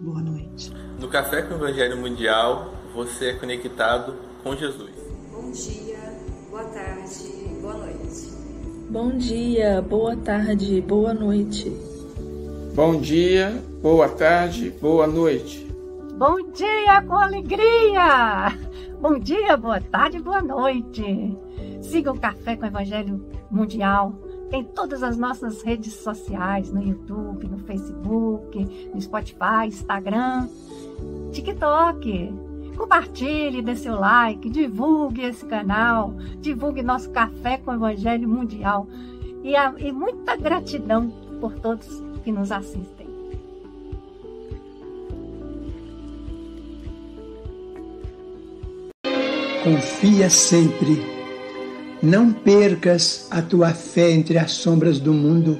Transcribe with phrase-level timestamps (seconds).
[0.00, 0.72] boa noite.
[1.00, 4.92] No Café com o Evangelho Mundial, você é conectado com Jesus.
[5.32, 5.98] Bom dia,
[6.50, 7.28] boa tarde,
[7.60, 8.32] boa noite.
[8.90, 11.72] Bom dia, boa tarde, boa noite.
[12.74, 15.64] Bom dia, boa tarde, boa noite.
[16.16, 18.56] Bom dia com alegria!
[19.00, 21.36] Bom dia, boa tarde, boa noite.
[21.82, 23.20] Siga o Café com o Evangelho
[23.50, 24.23] Mundial
[24.54, 30.48] em todas as nossas redes sociais, no YouTube, no Facebook, no Spotify, Instagram,
[31.32, 32.32] TikTok.
[32.76, 38.86] Compartilhe, dê seu like, divulgue esse canal, divulgue nosso Café com o Evangelho Mundial.
[39.42, 41.08] E, a, e muita gratidão
[41.40, 43.04] por todos que nos assistem.
[49.62, 51.13] Confia sempre
[52.04, 55.58] não percas a tua fé entre as sombras do mundo.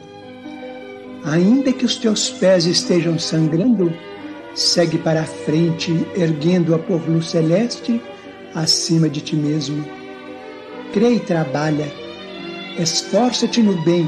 [1.25, 3.91] Ainda que os teus pés estejam sangrando,
[4.55, 8.01] segue para a frente, erguendo-a por luz celeste
[8.55, 9.85] acima de ti mesmo.
[10.93, 11.91] Crê e trabalha,
[12.79, 14.07] esforça-te no bem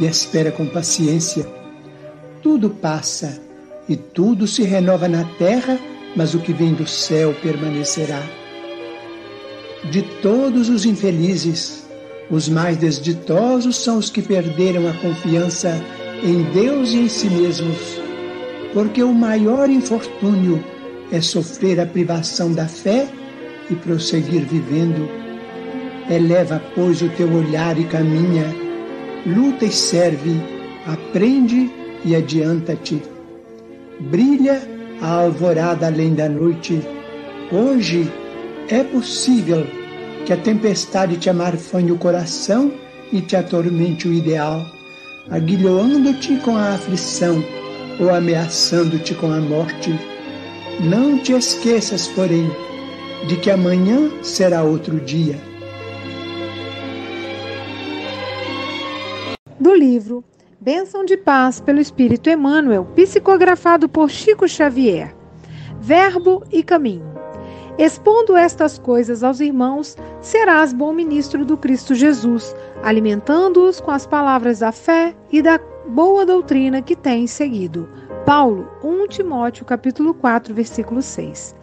[0.00, 1.46] e espera com paciência.
[2.42, 3.40] Tudo passa
[3.88, 5.78] e tudo se renova na terra,
[6.16, 8.39] mas o que vem do céu permanecerá
[9.84, 11.86] de todos os infelizes,
[12.30, 15.80] os mais desditosos são os que perderam a confiança
[16.22, 18.00] em Deus e em si mesmos,
[18.74, 20.62] porque o maior infortúnio
[21.10, 23.08] é sofrer a privação da fé
[23.70, 25.08] e prosseguir vivendo.
[26.08, 28.44] Eleva, pois, o teu olhar e caminha,
[29.26, 30.36] luta e serve,
[30.86, 31.70] aprende
[32.04, 33.02] e adianta-te.
[33.98, 34.62] Brilha
[35.00, 36.80] a alvorada além da noite.
[37.50, 38.10] Hoje
[38.70, 39.66] é possível
[40.24, 42.72] que a tempestade te amarfanhe o coração
[43.12, 44.64] e te atormente o ideal,
[45.28, 47.42] aguilhoando-te com a aflição
[47.98, 49.90] ou ameaçando-te com a morte.
[50.80, 52.48] Não te esqueças, porém,
[53.26, 55.36] de que amanhã será outro dia.
[59.58, 60.24] Do livro
[60.60, 65.14] Bênção de Paz pelo Espírito Emmanuel, psicografado por Chico Xavier.
[65.80, 67.09] Verbo e Caminho.
[67.80, 74.58] Expondo estas coisas aos irmãos, serás bom ministro do Cristo Jesus, alimentando-os com as palavras
[74.58, 75.58] da fé e da
[75.88, 77.88] boa doutrina que tens seguido.
[78.26, 81.56] Paulo, 1 Timóteo, capítulo 4, versículo 6.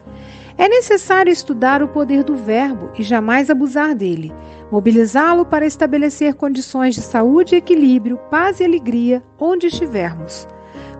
[0.58, 4.34] É necessário estudar o poder do verbo e jamais abusar dele,
[4.72, 10.48] mobilizá-lo para estabelecer condições de saúde equilíbrio, paz e alegria onde estivermos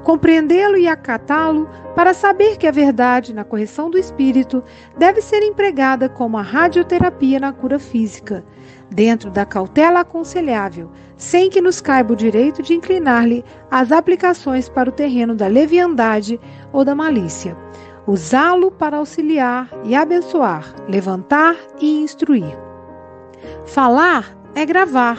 [0.08, 4.64] compreendê-lo e acatá-lo para saber que a verdade na correção do espírito
[4.98, 8.42] deve ser empregada como a radioterapia na cura física,
[8.90, 14.88] dentro da cautela aconselhável, sem que nos caiba o direito de inclinar-lhe as aplicações para
[14.88, 16.40] o terreno da leviandade
[16.72, 17.58] ou da malícia.
[18.08, 22.58] Usá-lo para auxiliar e abençoar, levantar e instruir.
[23.66, 25.18] Falar é gravar,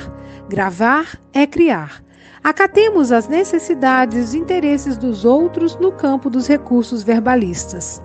[0.48, 2.07] gravar é criar.
[2.42, 8.00] Acatemos as necessidades e interesses dos outros no campo dos recursos verbalistas.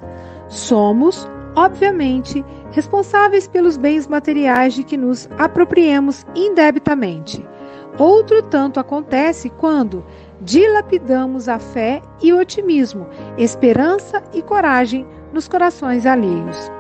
[0.48, 7.46] Somos, obviamente, responsáveis pelos bens materiais de que nos apropriemos indebitamente.
[7.98, 10.04] Outro tanto acontece quando
[10.42, 13.08] dilapidamos a fé e otimismo,
[13.38, 16.72] esperança e coragem nos corações alheios.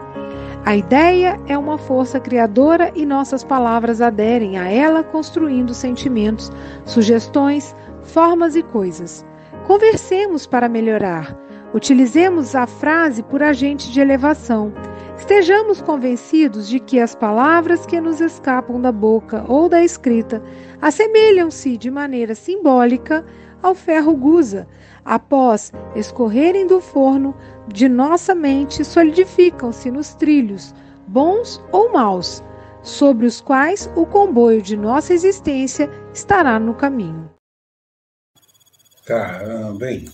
[0.65, 6.49] A ideia é uma força criadora e nossas palavras aderem a ela, construindo sentimentos,
[6.85, 9.25] sugestões, formas e coisas.
[9.67, 11.37] Conversemos para melhorar.
[11.73, 14.71] Utilizemos a frase por agente de elevação.
[15.17, 20.41] Estejamos convencidos de que as palavras que nos escapam da boca ou da escrita
[20.81, 23.25] assemelham-se de maneira simbólica
[23.61, 24.67] ao ferro gusa,
[25.03, 27.33] após escorrerem do forno
[27.67, 30.75] de nossa mente solidificam-se nos trilhos,
[31.07, 32.43] bons ou maus,
[32.81, 37.31] sobre os quais o comboio de nossa existência estará no caminho.
[39.05, 40.05] Caramba, hein?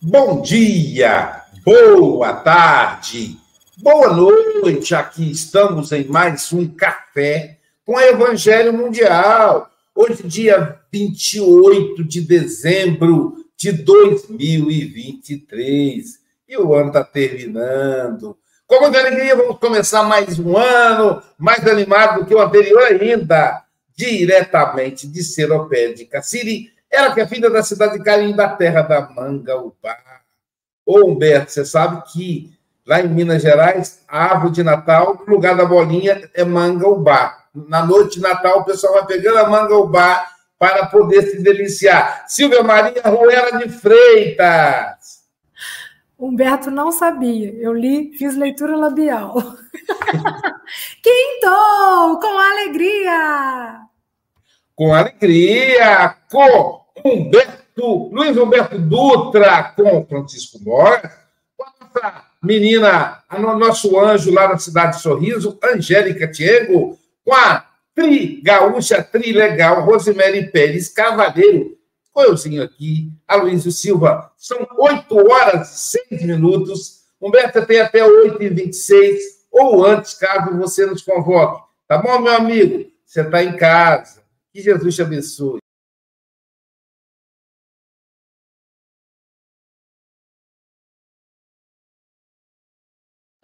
[0.00, 3.36] Bom dia, boa tarde,
[3.76, 4.94] boa noite.
[4.94, 9.70] Aqui estamos em mais um café com o Evangelho Mundial.
[9.94, 16.21] Hoje, dia 28 de dezembro de 2023.
[16.52, 18.36] E o ano está terminando.
[18.66, 23.62] Com muita alegria, vamos começar mais um ano, mais animado do que o anterior ainda.
[23.96, 28.82] Diretamente de Seropé de Cassiri, ela que é filha da cidade de Carim, da terra
[28.82, 29.96] da Mangaubá.
[30.84, 32.52] Ô Humberto, você sabe que
[32.86, 37.46] lá em Minas Gerais, a árvore de Natal, no lugar da bolinha, é Mangaubá.
[37.54, 40.26] Na noite de Natal, o pessoal vai pegando a Mangaubá
[40.58, 42.26] para poder se deliciar.
[42.28, 45.21] Silvia Maria Ruela de Freitas.
[46.22, 47.52] Humberto não sabia.
[47.54, 49.34] Eu li, fiz leitura labial.
[51.02, 53.80] Quintou com alegria!
[54.76, 56.14] Com alegria!
[56.30, 61.12] Com Humberto, Luiz Humberto Dutra, com Francisco Mora,
[61.56, 67.34] com a nossa menina, a nosso anjo lá na cidade de Sorriso, Angélica Tiego, com
[67.34, 67.66] a
[67.96, 71.76] Tri Gaúcha, Tri Legal, Rosemary Pérez Cavaleiro,
[72.12, 74.32] com euzinho aqui, Aloysio Silva.
[74.36, 77.02] São 8 horas e 6 minutos.
[77.20, 81.62] Humberto tem até 8 e 26 ou antes, caso você nos convoque.
[81.86, 82.90] Tá bom, meu amigo?
[83.04, 84.24] Você está em casa.
[84.52, 85.60] Que Jesus te abençoe.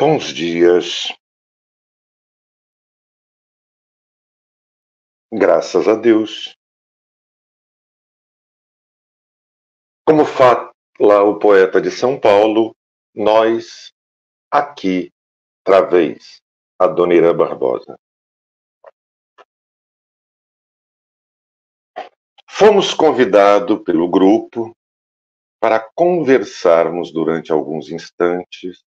[0.00, 1.08] Bons dias.
[5.32, 6.57] Graças a Deus.
[10.08, 10.72] Como fala
[11.22, 12.74] o poeta de São Paulo,
[13.14, 13.92] nós
[14.50, 15.12] aqui,
[15.62, 16.40] travês,
[16.78, 17.94] a Dona Irã Barbosa.
[22.48, 24.74] Fomos convidados pelo grupo
[25.60, 28.82] para conversarmos durante alguns instantes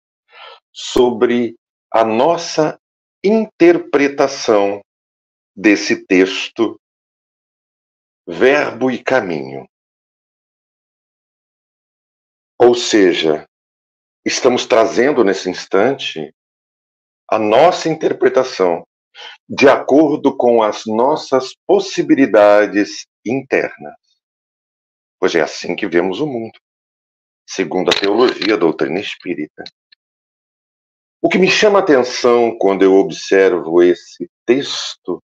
[0.70, 1.56] sobre
[1.90, 2.78] a nossa
[3.24, 4.82] interpretação
[5.56, 6.78] desse texto,
[8.28, 9.66] Verbo e Caminho.
[12.58, 13.46] Ou seja,
[14.24, 16.34] estamos trazendo nesse instante
[17.30, 18.86] a nossa interpretação
[19.48, 23.94] de acordo com as nossas possibilidades internas.
[25.18, 26.58] Pois é assim que vemos o mundo,
[27.48, 29.64] segundo a teologia a doutrina espírita.
[31.22, 35.22] O que me chama a atenção quando eu observo esse texto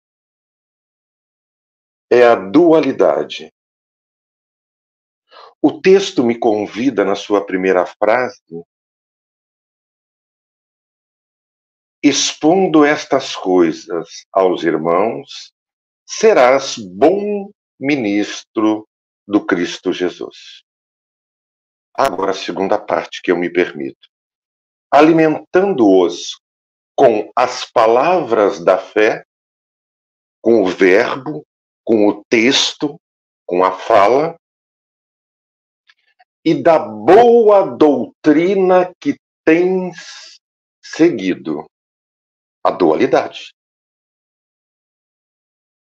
[2.11, 3.51] é a dualidade.
[5.63, 8.43] O texto me convida, na sua primeira frase,
[12.03, 15.53] expondo estas coisas aos irmãos,
[16.05, 18.89] serás bom ministro
[19.27, 20.65] do Cristo Jesus.
[21.95, 24.13] Agora, a segunda parte que eu me permito
[24.93, 26.39] alimentando-os
[26.95, 29.25] com as palavras da fé,
[30.43, 31.47] com o verbo,
[31.83, 33.01] com o texto,
[33.47, 34.37] com a fala,
[36.45, 40.41] e da boa doutrina que tens
[40.83, 41.67] seguido
[42.65, 43.55] a dualidade.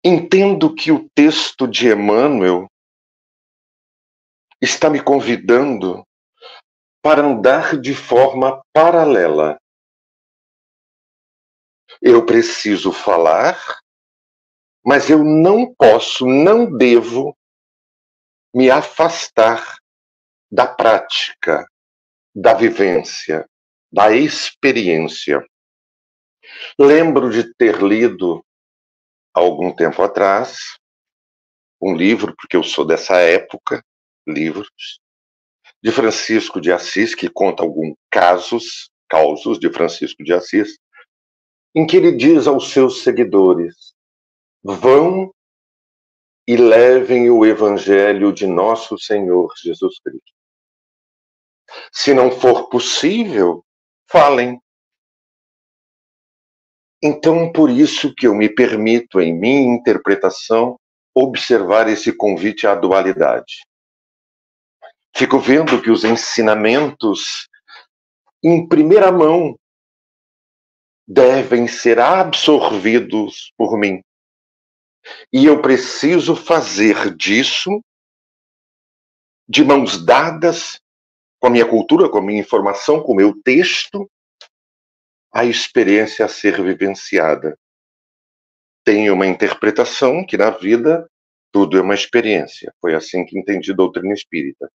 [0.03, 2.67] Entendo que o texto de Emmanuel
[4.61, 6.03] está me convidando
[7.01, 9.57] para andar de forma paralela.
[12.01, 13.57] Eu preciso falar,
[14.85, 17.35] mas eu não posso, não devo
[18.53, 19.77] me afastar
[20.51, 21.65] da prática,
[22.35, 23.47] da vivência,
[23.91, 25.45] da experiência.
[26.79, 28.43] Lembro de ter lido,
[29.33, 30.57] algum tempo atrás,
[31.81, 33.83] um livro, porque eu sou dessa época,
[34.27, 34.99] livros,
[35.81, 40.77] de Francisco de Assis, que conta alguns casos, causos de Francisco de Assis,
[41.73, 43.93] em que ele diz aos seus seguidores:
[44.61, 45.31] vão
[46.47, 50.38] e levem o evangelho de nosso Senhor Jesus Cristo.
[51.91, 53.65] Se não for possível,
[54.09, 54.61] falem.
[57.01, 60.77] Então, por isso que eu me permito, em minha interpretação,
[61.15, 63.63] observar esse convite à dualidade.
[65.15, 67.47] Fico vendo que os ensinamentos,
[68.43, 69.57] em primeira mão,
[71.07, 74.01] devem ser absorvidos por mim.
[75.33, 77.81] E eu preciso fazer disso
[79.47, 80.79] de mãos dadas
[81.39, 84.09] com a minha cultura, com a minha informação, com o meu texto,
[85.31, 87.57] a experiência a ser vivenciada.
[88.83, 91.09] Tenho uma interpretação que na vida
[91.51, 92.73] tudo é uma experiência.
[92.81, 94.71] Foi assim que entendi a doutrina espírita.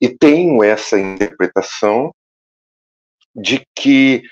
[0.00, 2.14] E tenho essa interpretação
[3.34, 4.22] de que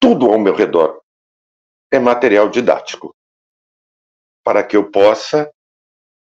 [0.00, 1.00] tudo ao meu redor
[1.92, 3.14] é material didático
[4.44, 5.50] para que eu possa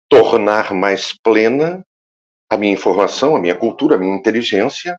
[0.08, 1.84] tornar mais plena
[2.50, 4.98] a minha informação, a minha cultura, a minha inteligência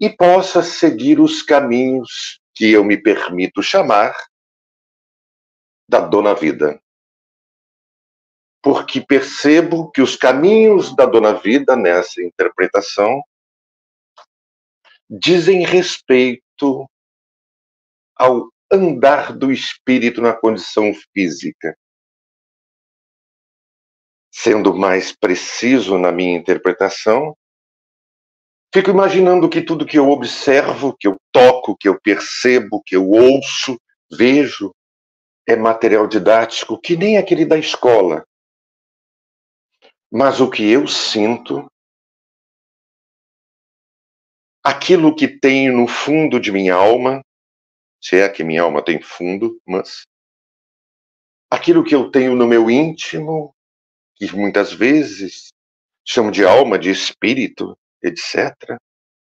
[0.00, 4.14] e possa seguir os caminhos que eu me permito chamar
[5.88, 6.80] da dona vida.
[8.62, 13.22] Porque percebo que os caminhos da dona vida nessa interpretação
[15.08, 16.88] dizem respeito
[18.16, 21.76] ao andar do espírito na condição física.
[24.32, 27.36] Sendo mais preciso na minha interpretação,
[28.72, 33.08] fico imaginando que tudo que eu observo, que eu toco, que eu percebo, que eu
[33.10, 34.72] ouço, vejo,
[35.46, 38.24] é material didático que nem aquele da escola.
[40.12, 41.70] Mas o que eu sinto,
[44.62, 47.22] aquilo que tenho no fundo de minha alma,
[48.00, 50.02] se é que minha alma tem fundo, mas
[51.50, 53.54] aquilo que eu tenho no meu íntimo,
[54.28, 55.48] que muitas vezes
[56.04, 58.54] chamo de alma, de espírito, etc.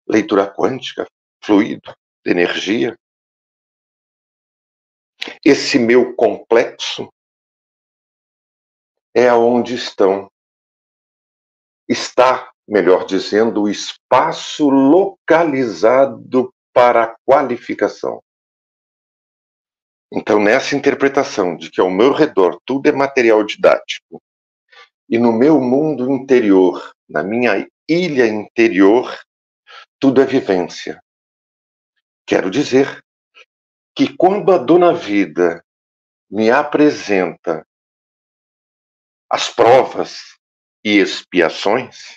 [0.07, 1.05] Leitura quântica,
[1.43, 1.93] fluido,
[2.25, 2.97] energia.
[5.45, 7.09] Esse meu complexo
[9.13, 10.31] é onde estão,
[11.89, 18.23] está, melhor dizendo, o espaço localizado para a qualificação.
[20.13, 24.23] Então, nessa interpretação de que ao meu redor tudo é material didático,
[25.09, 29.15] e no meu mundo interior, na minha ilha interior,
[29.99, 31.03] tudo é vivência.
[32.27, 33.05] Quero dizer
[33.95, 35.65] que quando a Dona Vida
[36.31, 37.67] me apresenta
[39.31, 40.19] as provas
[40.85, 42.17] e expiações,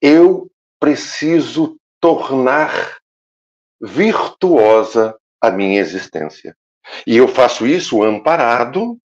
[0.00, 2.98] eu preciso tornar
[3.80, 6.56] virtuosa a minha existência.
[7.06, 8.98] E eu faço isso amparado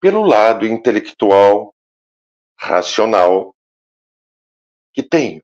[0.00, 1.74] pelo lado intelectual,
[2.58, 3.54] racional
[4.92, 5.42] que tenho,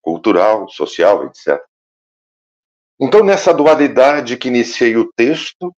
[0.00, 1.60] cultural, social, etc.
[3.00, 5.74] Então, nessa dualidade que iniciei o texto,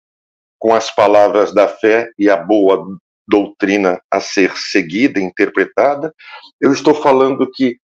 [0.58, 2.86] com as palavras da fé e a boa
[3.26, 6.14] doutrina a ser seguida, interpretada,
[6.60, 7.78] eu estou falando que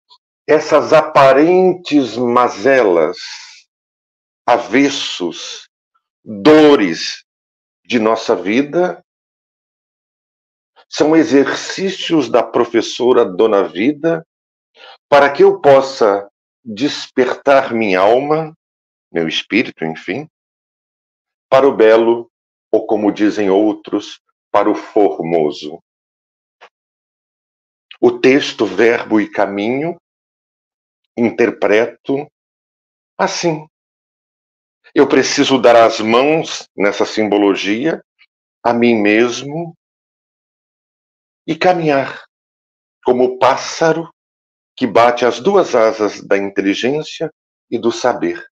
[0.47, 3.17] essas aparentes mazelas
[4.47, 5.69] avessos,
[6.25, 7.25] dores
[7.85, 9.03] de nossa vida,
[10.93, 14.27] são exercícios da professora Dona Vida
[15.09, 16.29] para que eu possa
[16.63, 18.55] despertar minha alma,
[19.11, 20.29] meu espírito, enfim,
[21.49, 22.31] para o belo,
[22.71, 24.21] ou como dizem outros,
[24.51, 25.83] para o formoso.
[27.99, 29.97] O texto, verbo e caminho
[31.17, 32.31] interpreto
[33.17, 33.67] assim.
[34.95, 38.03] Eu preciso dar as mãos nessa simbologia
[38.63, 39.75] a mim mesmo
[41.47, 42.25] e caminhar
[43.05, 44.09] como o pássaro
[44.77, 47.31] que bate as duas asas da inteligência
[47.71, 48.45] e do saber.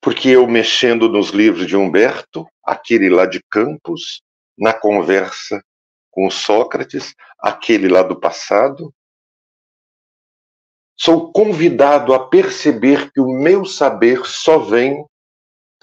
[0.00, 4.22] Porque eu, mexendo nos livros de Humberto, aquele lá de Campos,
[4.56, 5.62] na conversa
[6.10, 8.94] com Sócrates, aquele lá do passado,
[10.96, 15.04] sou convidado a perceber que o meu saber só vem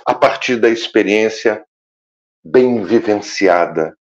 [0.05, 1.65] a partir da experiência
[2.43, 3.95] bem vivenciada.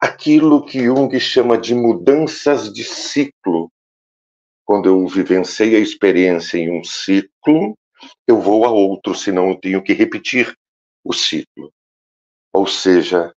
[0.00, 3.70] Aquilo que Jung chama de mudanças de ciclo.
[4.64, 7.76] Quando eu vivenciei a experiência em um ciclo,
[8.26, 10.56] eu vou a outro, senão eu tenho que repetir
[11.04, 11.72] o ciclo.
[12.52, 13.34] Ou seja,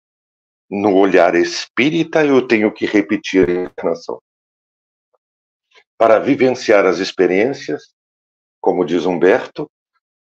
[0.69, 4.21] no olhar espírita, eu tenho que repetir a encarnação
[5.97, 7.93] para vivenciar as experiências,
[8.59, 9.69] como diz Humberto,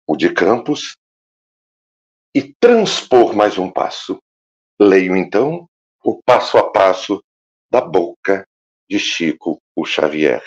[0.07, 0.97] o de Campos,
[2.35, 4.19] e transpor mais um passo.
[4.81, 5.69] Leio então
[6.07, 7.21] o passo a passo
[7.69, 8.47] da boca
[8.89, 10.41] de Chico o Xavier.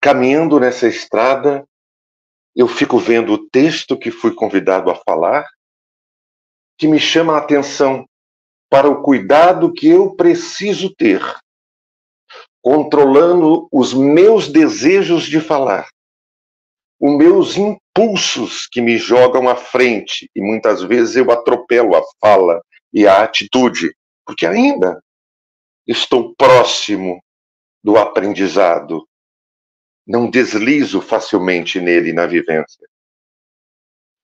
[0.00, 1.66] Caminhando nessa estrada,
[2.54, 5.44] eu fico vendo o texto que fui convidado a falar,
[6.78, 8.06] que me chama a atenção
[8.70, 11.20] para o cuidado que eu preciso ter
[12.62, 15.88] controlando os meus desejos de falar,
[17.00, 22.60] os meus impulsos que me jogam à frente, e muitas vezes eu atropelo a fala
[22.96, 25.02] e a atitude, porque ainda
[25.86, 27.22] estou próximo
[27.84, 29.06] do aprendizado,
[30.06, 32.88] não deslizo facilmente nele na vivência.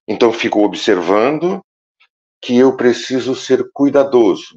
[0.08, 1.62] Então fico observando
[2.40, 4.56] que eu preciso ser cuidadoso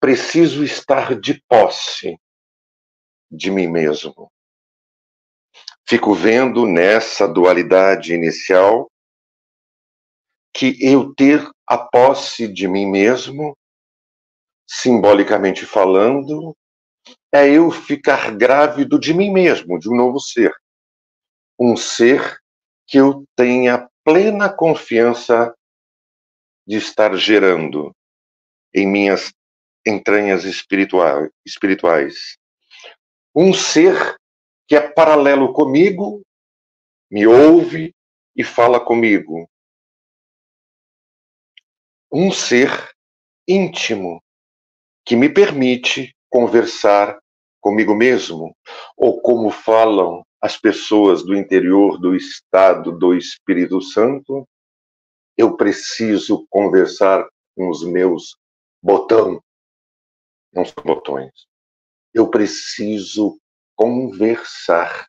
[0.00, 2.16] preciso estar de posse
[3.28, 4.30] de mim mesmo.
[5.84, 8.88] Fico vendo nessa dualidade inicial
[10.56, 13.54] que eu ter a posse de mim mesmo
[14.66, 16.56] simbolicamente falando,
[17.32, 20.52] é eu ficar grávido de mim mesmo, de um novo ser.
[21.60, 22.40] Um ser
[22.86, 25.54] que eu tenha plena confiança
[26.66, 27.94] de estar gerando
[28.74, 29.32] em minhas
[29.86, 32.38] entranhas espirituais.
[33.34, 34.16] Um ser
[34.66, 36.22] que é paralelo comigo,
[37.10, 37.94] me ouve
[38.34, 39.46] e fala comigo.
[42.18, 42.70] Um ser
[43.46, 44.22] íntimo
[45.04, 47.20] que me permite conversar
[47.60, 48.56] comigo mesmo,
[48.96, 54.48] ou como falam as pessoas do interior do estado do Espírito Santo,
[55.36, 58.38] eu preciso conversar com os meus
[58.82, 59.38] botão,
[60.50, 61.46] não são botões.
[62.14, 63.38] Eu preciso
[63.74, 65.06] conversar.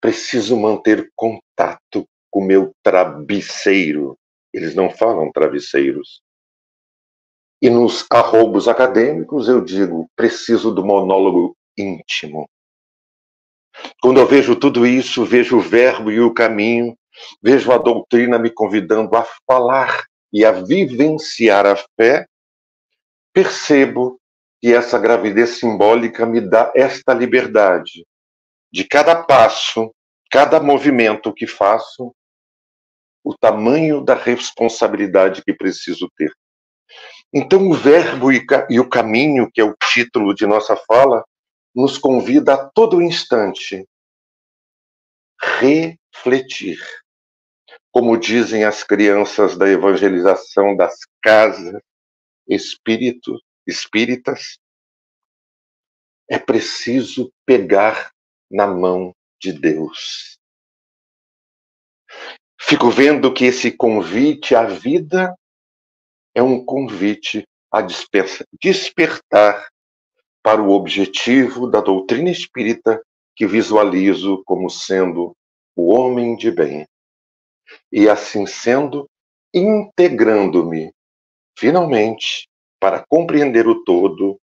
[0.00, 4.16] Preciso manter contato com o meu travesseiro.
[4.56, 6.22] Eles não falam travesseiros.
[7.60, 12.48] E nos arrobos acadêmicos eu digo, preciso do monólogo íntimo.
[14.00, 16.96] Quando eu vejo tudo isso, vejo o verbo e o caminho,
[17.42, 22.26] vejo a doutrina me convidando a falar e a vivenciar a fé,
[23.34, 24.18] percebo
[24.58, 28.06] que essa gravidez simbólica me dá esta liberdade
[28.72, 29.94] de cada passo,
[30.30, 32.15] cada movimento que faço,
[33.26, 36.32] o tamanho da responsabilidade que preciso ter.
[37.34, 41.24] Então, o verbo e o caminho, que é o título de nossa fala,
[41.74, 43.84] nos convida a todo instante
[45.42, 46.78] refletir.
[47.90, 51.82] Como dizem as crianças da evangelização das casas
[52.46, 54.60] espírito, espíritas,
[56.30, 58.12] é preciso pegar
[58.48, 60.35] na mão de Deus.
[62.68, 65.32] Fico vendo que esse convite à vida
[66.34, 67.80] é um convite a
[68.60, 69.68] despertar
[70.42, 73.00] para o objetivo da doutrina espírita
[73.36, 75.32] que visualizo como sendo
[75.76, 76.84] o homem de bem.
[77.92, 79.08] E assim sendo,
[79.54, 80.92] integrando-me,
[81.56, 82.48] finalmente,
[82.80, 84.40] para compreender o todo,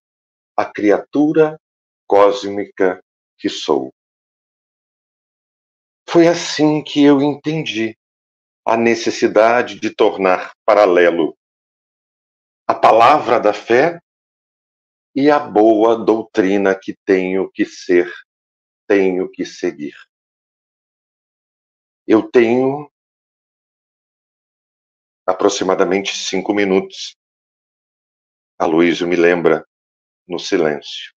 [0.56, 1.60] a criatura
[2.06, 2.98] cósmica
[3.36, 3.92] que sou.
[6.08, 7.94] Foi assim que eu entendi
[8.66, 11.36] a necessidade de tornar paralelo
[12.66, 14.00] a palavra da fé
[15.14, 18.10] e a boa doutrina que tenho que ser,
[18.86, 19.94] tenho que seguir.
[22.06, 22.90] Eu tenho
[25.26, 27.16] aproximadamente cinco minutos.
[28.58, 29.66] A Luísa me lembra
[30.26, 31.12] no silêncio.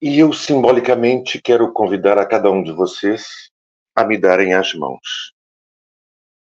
[0.00, 3.51] E eu simbolicamente quero convidar a cada um de vocês
[3.94, 5.32] a me darem as mãos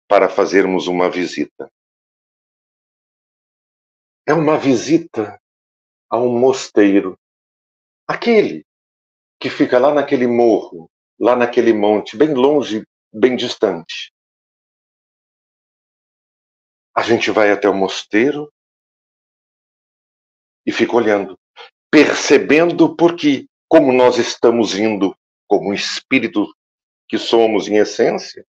[0.08, 1.70] para fazermos uma visita
[4.30, 5.40] é uma visita
[6.08, 7.18] a um mosteiro,
[8.06, 8.64] aquele
[9.40, 14.12] que fica lá naquele morro, lá naquele monte, bem longe, bem distante.
[16.94, 18.52] A gente vai até o mosteiro
[20.64, 21.36] e fica olhando,
[21.90, 25.16] percebendo porque, como nós estamos indo
[25.48, 26.46] como espírito
[27.10, 28.46] que somos em essência,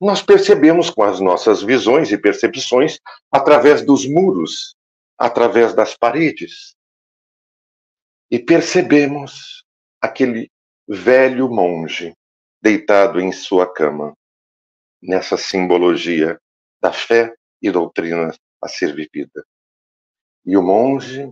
[0.00, 2.98] nós percebemos com as nossas visões e percepções
[3.30, 4.74] através dos muros
[5.18, 6.74] através das paredes.
[8.30, 9.62] E percebemos
[10.00, 10.50] aquele
[10.88, 12.16] velho monge
[12.62, 14.16] deitado em sua cama,
[15.02, 16.40] nessa simbologia
[16.80, 19.44] da fé e doutrina a ser vivida.
[20.46, 21.30] E o monge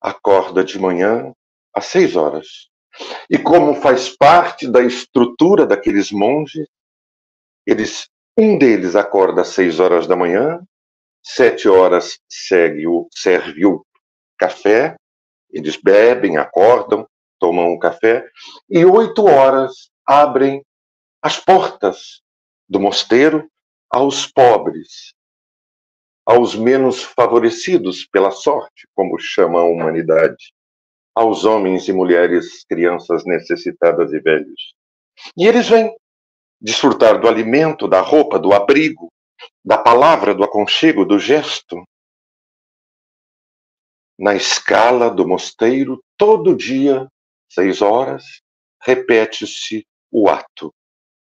[0.00, 1.34] acorda de manhã
[1.74, 2.69] às seis horas.
[3.30, 6.66] E como faz parte da estrutura daqueles monges,
[7.66, 10.60] eles, um deles acorda às seis horas da manhã,
[11.22, 13.84] Sete horas segue o, serve o
[14.38, 14.96] café,
[15.50, 17.06] eles bebem, acordam,
[17.38, 18.26] tomam um café,
[18.68, 20.64] e oito horas abrem
[21.22, 22.22] as portas
[22.66, 23.50] do mosteiro
[23.90, 25.12] aos pobres,
[26.24, 30.54] aos menos favorecidos pela sorte, como chama a humanidade,
[31.14, 34.74] aos homens e mulheres, crianças necessitadas e velhos.
[35.36, 35.94] E eles vêm
[36.60, 39.08] desfrutar do alimento, da roupa, do abrigo,
[39.64, 41.82] da palavra, do aconchego, do gesto.
[44.18, 47.08] Na escala do mosteiro, todo dia,
[47.50, 48.24] seis horas,
[48.82, 50.72] repete-se o ato.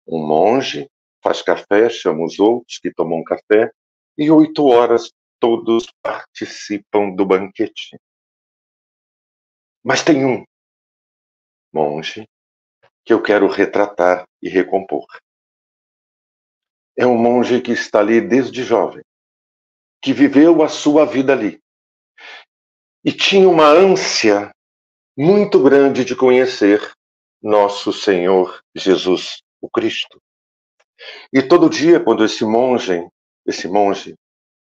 [0.07, 0.89] Um monge
[1.23, 3.71] faz café, chama os outros que tomam café,
[4.17, 7.99] e oito horas todos participam do banquete.
[9.89, 10.45] Mas tem um
[11.73, 12.29] monge
[13.07, 15.07] que eu quero retratar e recompor.
[16.95, 19.03] é um monge que está ali desde jovem,
[20.03, 21.59] que viveu a sua vida ali
[23.03, 24.51] e tinha uma ânsia
[25.17, 26.93] muito grande de conhecer
[27.41, 30.21] nosso Senhor Jesus, o Cristo.
[31.33, 33.09] E todo dia, quando esse monge,
[33.47, 34.15] esse monge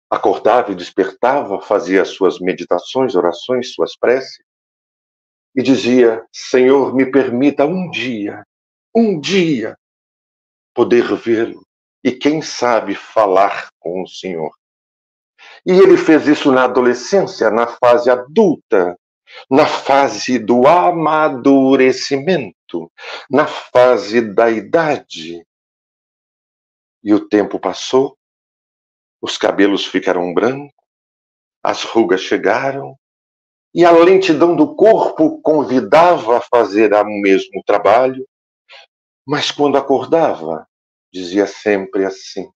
[0.09, 4.39] acordava e despertava, fazia suas meditações, orações, suas preces,
[5.55, 8.45] e dizia: Senhor, me permita um dia,
[8.95, 9.77] um dia,
[10.73, 11.65] poder vê-lo
[12.03, 14.51] e, quem sabe, falar com o Senhor.
[15.65, 18.97] E ele fez isso na adolescência, na fase adulta,
[19.49, 22.91] na fase do amadurecimento,
[23.29, 25.41] na fase da idade.
[27.03, 28.17] E o tempo passou,
[29.21, 30.73] os cabelos ficaram brancos,
[31.63, 32.97] as rugas chegaram,
[33.73, 38.27] e a lentidão do corpo convidava a fazer o mesmo trabalho,
[39.25, 40.67] mas quando acordava,
[41.11, 42.51] dizia sempre assim: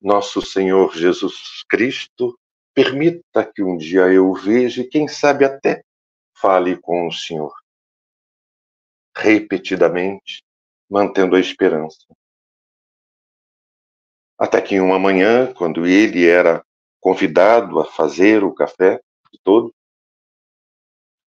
[0.00, 2.38] Nosso Senhor Jesus Cristo,
[2.74, 5.82] permita que um dia eu o veja e, quem sabe, até
[6.36, 7.54] fale com o Senhor.
[9.16, 10.42] Repetidamente,
[10.88, 12.06] mantendo a esperança.
[14.38, 16.64] Até que uma manhã, quando ele era
[16.98, 19.00] convidado a fazer o café
[19.32, 19.74] de todo,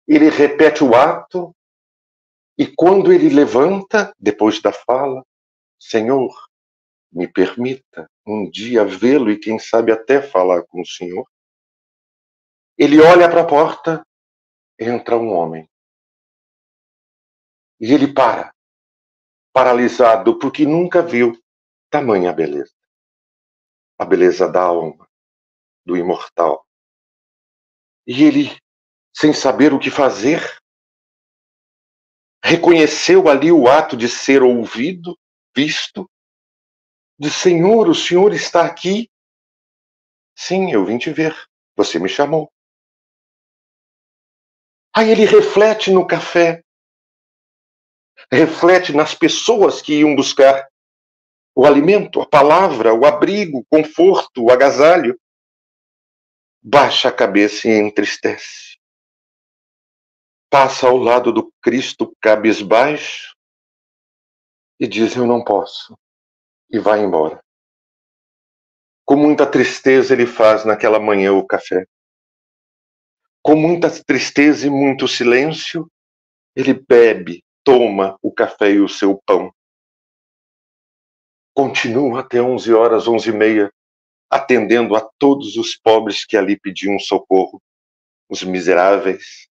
[0.08, 1.54] ele repete o ato
[2.56, 5.22] e quando ele levanta, depois da fala,
[5.78, 6.34] Senhor,
[7.12, 11.28] me permita um dia vê-lo e quem sabe até falar com o Senhor.
[12.76, 14.04] Ele olha para a porta,
[14.78, 15.68] entra um homem.
[17.78, 18.52] E ele para,
[19.52, 21.38] paralisado, porque nunca viu
[21.90, 22.74] tamanha beleza.
[23.98, 25.08] A beleza da alma,
[25.84, 26.66] do imortal.
[28.06, 28.58] E ele
[29.18, 30.40] sem saber o que fazer.
[32.40, 35.18] Reconheceu ali o ato de ser ouvido,
[35.56, 36.08] visto.
[37.18, 39.10] De Senhor, o Senhor está aqui.
[40.36, 41.34] Sim, eu vim te ver.
[41.74, 42.48] Você me chamou.
[44.94, 46.62] Aí ele reflete no café,
[48.32, 50.68] reflete nas pessoas que iam buscar
[51.56, 55.20] o alimento, a palavra, o abrigo, o conforto, o agasalho.
[56.62, 58.67] Baixa a cabeça e entristece
[60.50, 63.34] passa ao lado do Cristo cabisbaixo
[64.80, 65.96] e diz: Eu não posso,
[66.70, 67.42] e vai embora.
[69.04, 71.86] Com muita tristeza, ele faz naquela manhã o café.
[73.42, 75.90] Com muita tristeza e muito silêncio,
[76.54, 79.52] ele bebe, toma o café e o seu pão.
[81.54, 83.72] Continua até 11 horas, 11 e meia,
[84.30, 87.62] atendendo a todos os pobres que ali pediam socorro,
[88.28, 89.48] os miseráveis,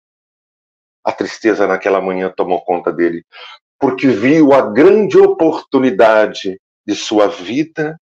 [1.05, 3.25] a tristeza naquela manhã tomou conta dele,
[3.79, 8.01] porque viu a grande oportunidade de sua vida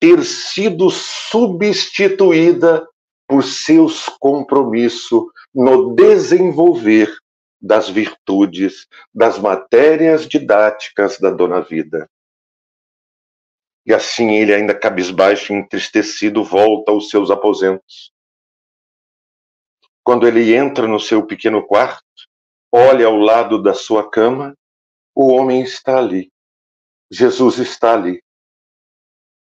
[0.00, 2.86] ter sido substituída
[3.26, 7.14] por seus compromissos no desenvolver
[7.60, 12.08] das virtudes, das matérias didáticas da dona vida.
[13.86, 18.13] E assim ele, ainda cabisbaixo e entristecido, volta aos seus aposentos.
[20.04, 22.04] Quando ele entra no seu pequeno quarto,
[22.70, 24.54] olha ao lado da sua cama,
[25.14, 26.30] o homem está ali.
[27.10, 28.22] Jesus está ali.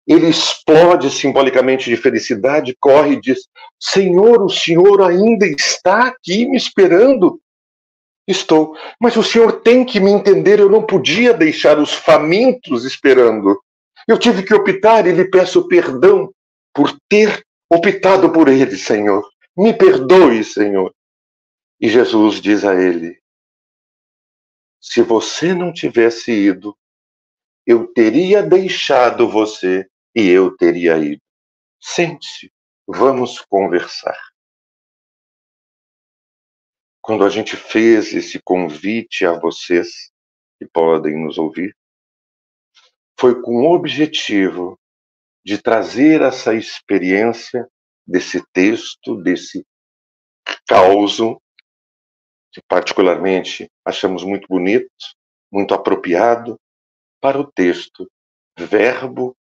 [0.07, 3.49] Ele explode simbolicamente de felicidade, corre e diz:
[3.81, 7.41] Senhor, o Senhor ainda está aqui me esperando.
[8.27, 13.61] Estou, mas o Senhor tem que me entender, eu não podia deixar os famintos esperando.
[14.07, 16.33] Eu tive que optar e lhe peço perdão
[16.75, 19.32] por ter optado por ele, Senhor.
[19.57, 20.95] Me perdoe, Senhor.
[21.79, 23.21] E Jesus diz a ele:
[24.81, 26.77] Se você não tivesse ido,
[27.67, 31.23] eu teria deixado você e eu teria ido.
[31.81, 32.53] Sente-se,
[32.87, 34.19] vamos conversar.
[37.03, 40.13] Quando a gente fez esse convite a vocês
[40.59, 41.77] que podem nos ouvir,
[43.19, 44.79] foi com o objetivo
[45.45, 47.69] de trazer essa experiência
[48.07, 49.65] desse texto, desse
[50.67, 51.41] causo,
[52.53, 54.91] que particularmente achamos muito bonito,
[55.51, 56.59] muito apropriado,
[57.21, 58.11] para o texto
[58.59, 59.37] verbo,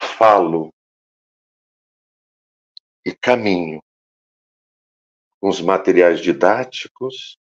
[0.00, 0.72] falo
[3.04, 3.82] e caminho,
[5.40, 7.38] com os materiais didáticos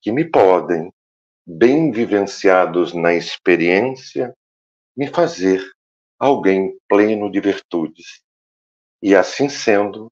[0.00, 0.92] que me podem,
[1.44, 4.34] bem vivenciados na experiência,
[4.96, 5.60] me fazer
[6.18, 8.22] alguém pleno de virtudes
[9.02, 10.10] e assim sendo,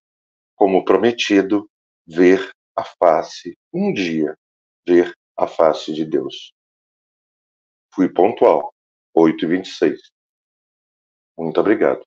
[0.56, 1.68] como prometido,
[2.06, 4.36] ver a face, um dia,
[4.86, 6.52] ver a face de Deus.
[7.94, 8.72] Fui pontual,
[9.14, 10.00] 8 e 26.
[11.36, 12.02] Muito obrigado.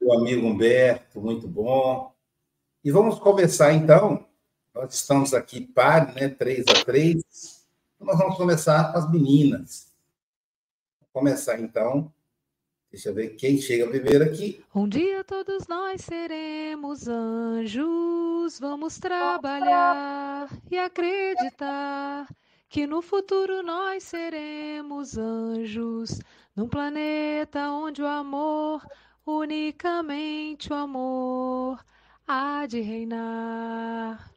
[0.00, 2.14] Meu amigo Humberto, muito bom.
[2.84, 4.29] E vamos começar então.
[4.74, 6.28] Nós estamos aqui par, né?
[6.28, 7.66] Três a três.
[7.98, 9.92] Nós vamos começar com as meninas.
[11.00, 12.12] Vamos começar então.
[12.90, 14.64] Deixa eu ver quem chega primeiro aqui.
[14.74, 18.58] Um dia todos nós seremos anjos.
[18.58, 22.28] Vamos trabalhar e acreditar
[22.68, 26.20] que no futuro nós seremos anjos.
[26.54, 28.84] Num planeta onde o amor,
[29.24, 31.84] unicamente o amor,
[32.26, 34.32] há de reinar.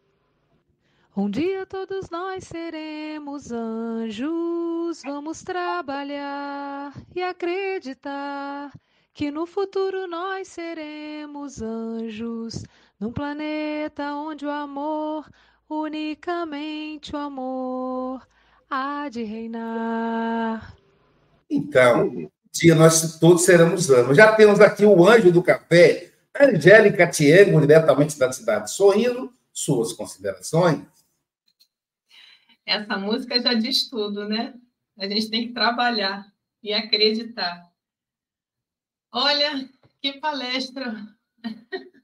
[1.15, 8.71] Um dia todos nós seremos anjos, vamos trabalhar e acreditar
[9.13, 12.63] que no futuro nós seremos anjos,
[12.99, 15.29] num planeta onde o amor,
[15.69, 18.27] unicamente o amor,
[18.67, 20.75] há de reinar.
[21.47, 24.17] Então, um dia nós todos seremos anjos.
[24.17, 30.91] Já temos aqui o anjo do café, Angélica Tiego, diretamente da cidade Sorrindo, suas considerações.
[32.65, 34.53] Essa música já diz tudo, né?
[34.97, 37.71] A gente tem que trabalhar e acreditar.
[39.11, 39.69] Olha,
[40.01, 40.95] que palestra!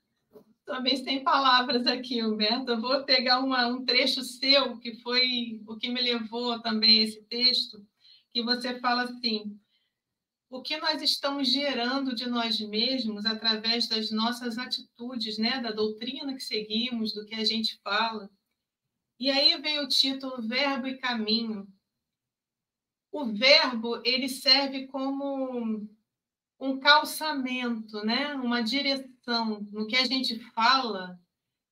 [0.66, 2.72] Também sem palavras aqui, Humberto.
[2.72, 7.04] Eu vou pegar uma, um trecho seu, que foi o que me levou também a
[7.06, 7.84] esse texto,
[8.32, 9.60] que você fala assim:
[10.50, 16.36] o que nós estamos gerando de nós mesmos através das nossas atitudes, né, da doutrina
[16.36, 18.30] que seguimos, do que a gente fala.
[19.20, 21.68] E aí vem o título Verbo e Caminho.
[23.12, 25.86] O verbo ele serve como
[26.58, 28.34] um calçamento, né?
[28.36, 31.20] Uma direção no que a gente fala.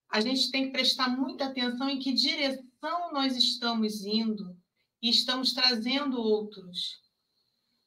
[0.09, 4.57] A gente tem que prestar muita atenção em que direção nós estamos indo
[5.01, 7.01] e estamos trazendo outros.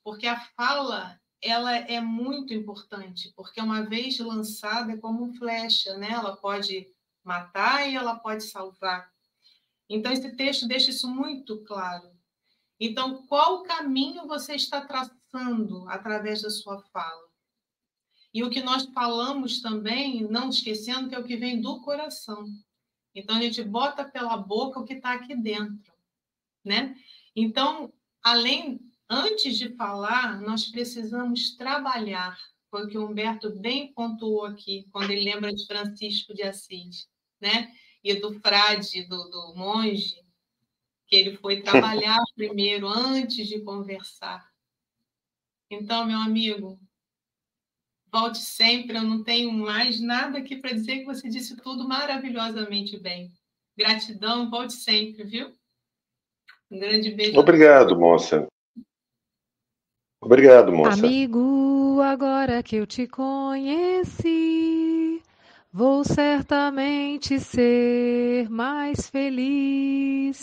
[0.03, 6.13] Porque a fala ela é muito importante, porque uma vez lançada é como flecha, né?
[6.13, 6.87] Ela pode
[7.23, 9.11] matar e ela pode salvar.
[9.91, 12.09] Então, esse texto deixa isso muito claro.
[12.79, 17.29] Então, qual caminho você está traçando através da sua fala?
[18.33, 22.47] E o que nós falamos também, não esquecendo que é o que vem do coração.
[23.13, 25.93] Então, a gente bota pela boca o que está aqui dentro,
[26.65, 26.95] né?
[27.35, 32.39] Então, além, antes de falar, nós precisamos trabalhar.
[32.71, 37.09] Foi o que o Humberto bem pontuou aqui, quando ele lembra de Francisco de Assis,
[37.41, 37.75] né?
[38.03, 40.17] E do frade, do, do monge,
[41.07, 44.49] que ele foi trabalhar primeiro antes de conversar.
[45.71, 46.81] Então, meu amigo,
[48.11, 48.97] volte sempre.
[48.97, 53.31] Eu não tenho mais nada aqui para dizer que você disse tudo maravilhosamente bem.
[53.77, 55.53] Gratidão, volte sempre, viu?
[56.71, 57.39] Um grande beijo.
[57.39, 58.47] Obrigado, moça.
[60.21, 60.99] Obrigado, moça.
[60.99, 64.80] Amigo, agora que eu te conheci,
[65.73, 70.43] Vou certamente ser mais feliz.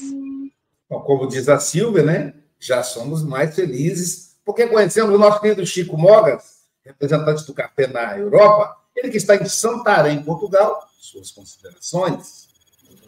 [0.88, 2.34] Como diz a Silvia, né?
[2.58, 8.18] Já somos mais felizes, porque conhecemos o nosso querido Chico Mogas, representante do café na
[8.18, 10.80] Europa, ele que está em Santarém, Portugal.
[10.98, 12.48] Suas considerações.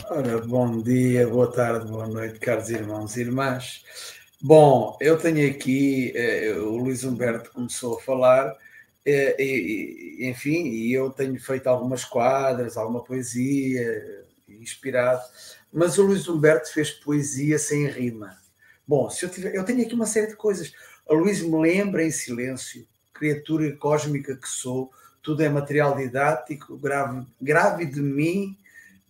[0.10, 3.86] Ora, bom dia, boa tarde, boa noite, caros irmãos e irmãs.
[4.42, 8.58] Bom, eu tenho aqui, eh, o Luís Humberto começou a falar,
[9.10, 15.22] é, e, enfim, e eu tenho feito algumas quadras, alguma poesia, inspirado,
[15.72, 18.38] mas o Luís Humberto fez poesia sem rima.
[18.88, 20.74] Bom, se eu, tiver, eu tenho aqui uma série de coisas.
[21.08, 24.91] A Luís me lembra em silêncio, criatura cósmica que sou,
[25.22, 28.58] tudo é material didático, grave, grave de mim,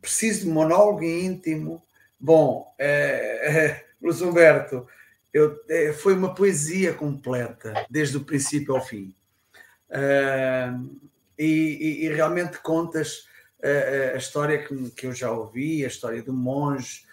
[0.01, 1.81] preciso de monólogo íntimo.
[2.19, 4.87] Bom, é, é, Luís Humberto,
[5.33, 9.13] eu, é, foi uma poesia completa, desde o princípio ao fim.
[9.89, 10.99] Uh,
[11.37, 13.25] e, e, realmente contas
[13.59, 17.03] uh, a história que, que, eu já ouvi, a história do monge.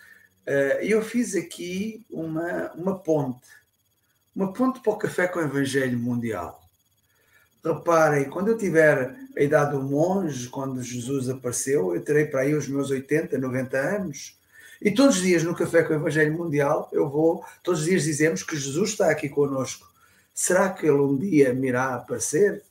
[0.47, 3.47] Uh, eu fiz aqui uma, uma ponte,
[4.35, 6.63] uma ponte para o café com o Evangelho Mundial.
[7.65, 12.55] Reparem, quando eu tiver a idade do monge, quando Jesus apareceu, eu terei para aí
[12.55, 14.37] os meus 80, 90 anos,
[14.81, 18.05] e todos os dias no Café com o Evangelho Mundial, eu vou, todos os dias
[18.05, 19.87] dizemos que Jesus está aqui conosco.
[20.37, 22.63] Será que ele um dia me irá aparecer?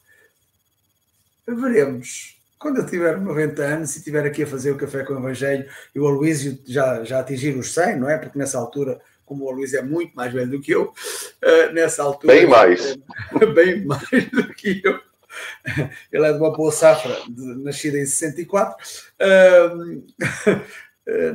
[1.48, 2.38] Veremos.
[2.60, 5.68] Quando eu tiver 90 anos e estiver aqui a fazer o café com o Evangelho
[5.96, 8.20] e o Aloísio já, já atingir os 100, não é?
[8.20, 12.04] Porque nessa altura, como o Aloísio é muito mais velho do que eu, uh, nessa
[12.04, 12.36] altura.
[12.36, 12.96] Bem mais.
[13.56, 15.00] bem mais do que eu.
[16.12, 18.78] Ele é de uma boa safra, de, nascido em 64.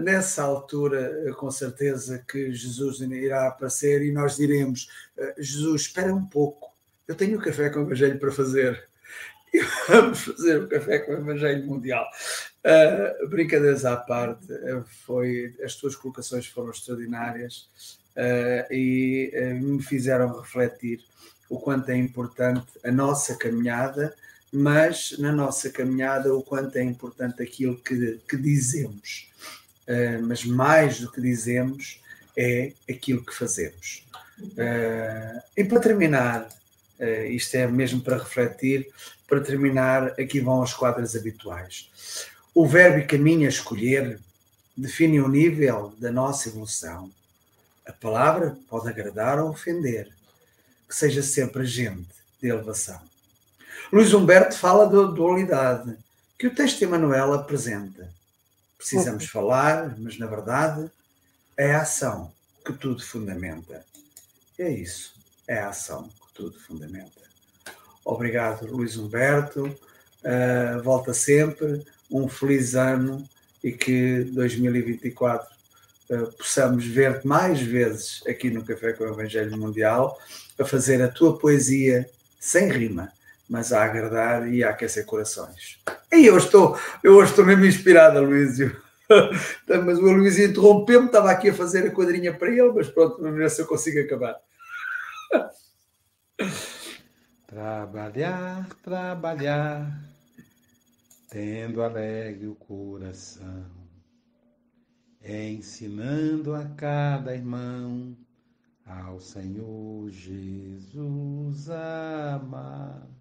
[0.01, 4.89] nessa altura, com certeza que Jesus irá aparecer e nós diremos:
[5.39, 6.71] Jesus, espera um pouco,
[7.11, 8.85] eu tenho um café com o Evangelho para fazer.
[9.53, 12.07] E vamos fazer o café com o Evangelho Mundial.
[12.65, 14.47] Uh, brincadeiras à parte,
[15.05, 17.69] foi, as tuas colocações foram extraordinárias
[18.17, 21.01] uh, e uh, me fizeram refletir
[21.49, 24.15] o quanto é importante a nossa caminhada,
[24.53, 29.33] mas na nossa caminhada o quanto é importante aquilo que, que dizemos.
[29.91, 32.01] Uh, mas mais do que dizemos
[32.37, 34.07] é aquilo que fazemos.
[34.41, 36.49] Uh, e para terminar,
[37.01, 38.89] uh, isto é mesmo para refletir,
[39.27, 41.91] para terminar, aqui vão as quadras habituais.
[42.55, 44.21] O verbo e caminho a escolher
[44.77, 47.11] define o nível da nossa evolução.
[47.85, 50.09] A palavra pode agradar ou ofender,
[50.89, 53.01] que seja sempre agente de elevação.
[53.93, 55.97] Luís Humberto fala da dualidade
[56.39, 58.09] que o texto de Emanuel apresenta.
[58.81, 60.91] Precisamos falar, mas na verdade
[61.55, 62.33] é a ação
[62.65, 63.85] que tudo fundamenta.
[64.59, 65.13] É isso,
[65.47, 67.21] é a ação que tudo fundamenta.
[68.03, 69.67] Obrigado, Luís Humberto.
[69.67, 71.85] Uh, volta sempre.
[72.11, 73.29] Um feliz ano
[73.63, 75.47] e que 2024
[76.09, 80.19] uh, possamos ver-te mais vezes aqui no Café com o Evangelho Mundial
[80.59, 83.13] a fazer a tua poesia sem rima,
[83.51, 85.81] mas a agradar e a aquecer corações.
[86.13, 88.81] E eu estou, eu hoje estou mesmo inspirado, Luísio.
[89.85, 93.37] mas o Luísio interrompeu-me, estava aqui a fazer a quadrinha para ele, mas pronto, vamos
[93.37, 94.37] ver se eu consigo acabar.
[97.45, 100.01] Trabalhar, trabalhar,
[101.29, 103.67] tendo alegre o coração,
[105.21, 108.17] ensinando a cada irmão
[108.87, 113.20] ao Senhor Jesus amar.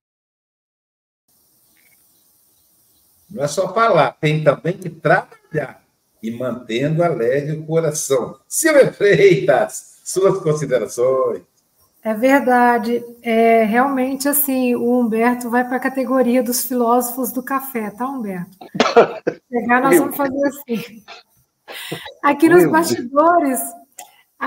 [3.30, 5.82] Não é só falar, tem também que trabalhar
[6.22, 8.38] e mantendo alegre o coração.
[8.48, 11.42] Silvia Freitas, suas considerações.
[12.04, 13.04] É verdade.
[13.22, 18.58] É, realmente, assim, o Humberto vai para a categoria dos filósofos do café, tá, Humberto?
[19.50, 21.04] Pegar, nós vamos fazer assim.
[22.24, 23.60] Aqui nos bastidores,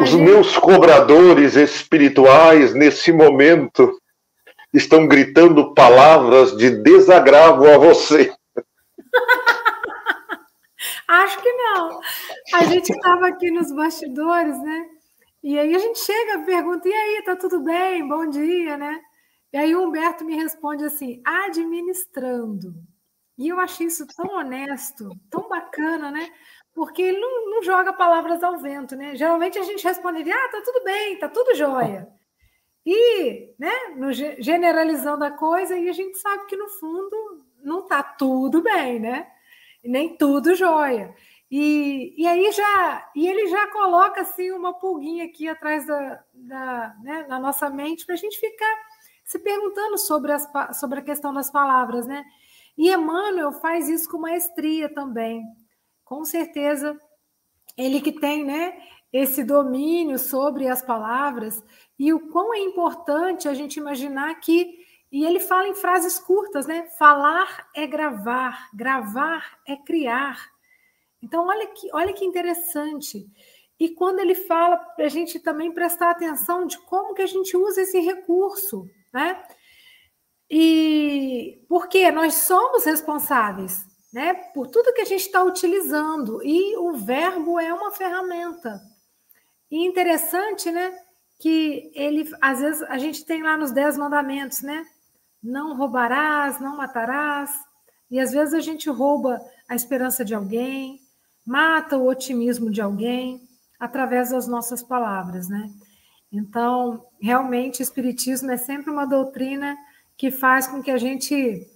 [0.01, 0.23] os gente...
[0.23, 3.92] meus cobradores espirituais, nesse momento,
[4.73, 8.33] estão gritando palavras de desagravo a você.
[11.09, 12.01] Acho que não.
[12.55, 14.87] A gente estava aqui nos bastidores, né?
[15.42, 18.07] E aí a gente chega, pergunta: e aí, tá tudo bem?
[18.07, 19.01] Bom dia, né?
[19.53, 22.75] E aí o Humberto me responde assim: administrando.
[23.38, 26.31] E eu achei isso tão honesto, tão bacana, né?
[26.75, 29.14] porque ele não, não, joga palavras ao vento, né?
[29.14, 32.09] Geralmente a gente responderia, ah, tá tudo bem, tá tudo jóia.
[32.85, 38.03] E, né, no, generalizando a coisa, e a gente sabe que no fundo não tá
[38.03, 39.27] tudo bem, né?
[39.85, 41.14] Nem tudo jóia.
[41.51, 46.96] E, e aí já, e ele já coloca assim uma pulguinha aqui atrás da, da,
[47.03, 48.75] né, na nossa mente para a gente ficar
[49.25, 50.48] se perguntando sobre, as,
[50.79, 52.25] sobre a questão das palavras, né?
[52.77, 55.44] E Emmanuel faz isso com maestria também
[56.12, 57.01] com certeza
[57.75, 58.79] ele que tem, né,
[59.11, 61.64] esse domínio sobre as palavras
[61.98, 64.82] e o quão é importante a gente imaginar que
[65.12, 66.88] e ele fala em frases curtas, né?
[66.98, 70.51] Falar é gravar, gravar é criar.
[71.22, 73.27] Então olha que olha que interessante.
[73.79, 77.55] E quando ele fala para a gente também prestar atenção de como que a gente
[77.57, 79.44] usa esse recurso, né?
[80.51, 86.42] E porque nós somos responsáveis né, por tudo que a gente está utilizando.
[86.44, 88.81] E o verbo é uma ferramenta.
[89.70, 90.94] E interessante, né,
[91.40, 94.87] que ele, às vezes, a gente tem lá nos Dez Mandamentos, né?
[95.42, 97.50] Não roubarás, não matarás.
[98.11, 101.01] E às vezes a gente rouba a esperança de alguém,
[101.45, 105.70] mata o otimismo de alguém através das nossas palavras, né?
[106.30, 109.76] Então, realmente, o Espiritismo é sempre uma doutrina
[110.16, 111.66] que faz com que a gente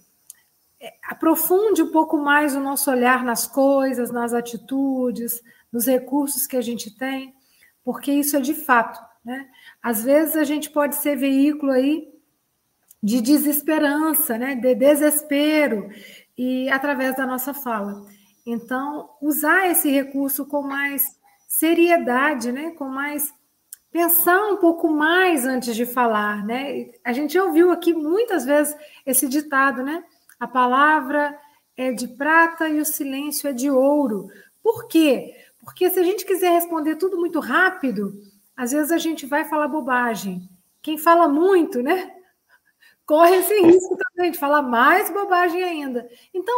[1.03, 5.41] aprofunde um pouco mais o nosso olhar nas coisas, nas atitudes,
[5.71, 7.33] nos recursos que a gente tem,
[7.83, 8.99] porque isso é de fato.
[9.23, 9.47] Né?
[9.81, 12.07] Às vezes a gente pode ser veículo aí
[13.01, 14.55] de desesperança, né?
[14.55, 15.89] de desespero,
[16.37, 18.05] e através da nossa fala.
[18.45, 21.17] Então, usar esse recurso com mais
[21.47, 22.71] seriedade, né?
[22.71, 23.33] com mais
[23.91, 26.91] pensar um pouco mais antes de falar, né?
[27.03, 28.75] A gente ouviu aqui muitas vezes
[29.05, 30.03] esse ditado, né?
[30.39, 31.37] A palavra
[31.75, 34.29] é de prata e o silêncio é de ouro.
[34.61, 35.33] Por quê?
[35.63, 38.13] Porque se a gente quiser responder tudo muito rápido,
[38.55, 40.47] às vezes a gente vai falar bobagem.
[40.81, 42.16] Quem fala muito, né?
[43.07, 46.07] Corre esse risco também de falar mais bobagem ainda.
[46.33, 46.53] Então,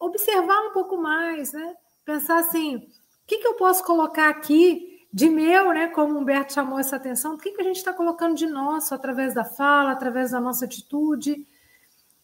[0.00, 1.74] observar um pouco mais, né?
[2.04, 5.88] Pensar assim, o que, que eu posso colocar aqui de meu, né?
[5.88, 8.94] Como o Humberto chamou essa atenção, o que, que a gente está colocando de nosso
[8.94, 11.44] através da fala, através da nossa atitude,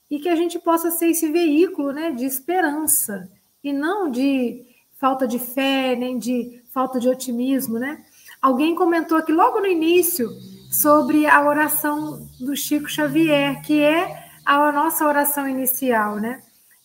[0.08, 2.12] e que a gente possa ser esse veículo, né?
[2.12, 3.28] De esperança
[3.64, 4.64] e não de
[4.96, 8.04] falta de fé, nem de falta de otimismo, né?
[8.40, 10.30] Alguém comentou aqui logo no início
[10.70, 16.40] sobre a oração do Chico Xavier, que é a nossa oração inicial, né?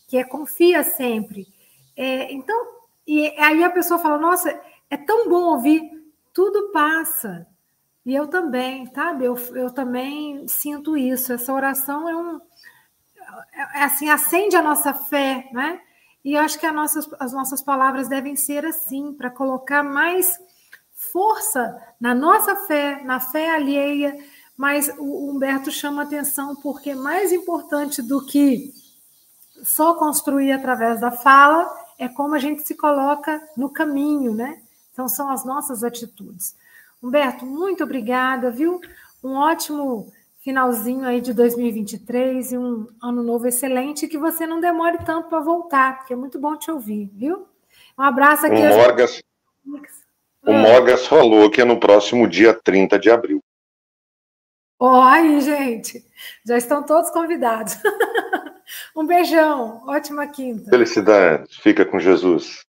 [0.07, 1.47] Que é confia sempre.
[1.95, 2.67] É, então,
[3.07, 4.59] e aí a pessoa fala: Nossa,
[4.89, 5.81] é tão bom ouvir,
[6.33, 7.47] tudo passa.
[8.05, 9.25] E eu também, sabe?
[9.25, 11.33] Eu, eu também sinto isso.
[11.33, 12.41] Essa oração é um.
[13.53, 15.79] É, assim, acende a nossa fé, né?
[16.23, 20.39] E eu acho que as nossas palavras devem ser assim, para colocar mais
[21.16, 24.18] força na nossa fé, na fé alheia.
[24.57, 28.74] Mas o Humberto chama atenção porque mais importante do que
[29.63, 34.61] só construir através da fala é como a gente se coloca no caminho, né?
[34.91, 36.53] Então são as nossas atitudes.
[37.01, 38.82] Humberto, muito obrigada, viu?
[39.24, 40.11] Um ótimo
[40.41, 45.39] finalzinho aí de 2023 e um ano novo excelente que você não demore tanto para
[45.39, 47.47] voltar, porque é muito bom te ouvir, viu?
[47.97, 48.61] Um abraço aqui.
[48.61, 48.78] O
[49.72, 50.05] Morgas,
[50.46, 53.39] o Morgas falou que é no próximo dia 30 de abril.
[54.80, 56.04] Ó, oh, aí, gente,
[56.46, 57.78] já estão todos convidados.
[58.96, 60.70] um beijão, ótima quinta.
[60.70, 62.66] Felicidade, fica com Jesus.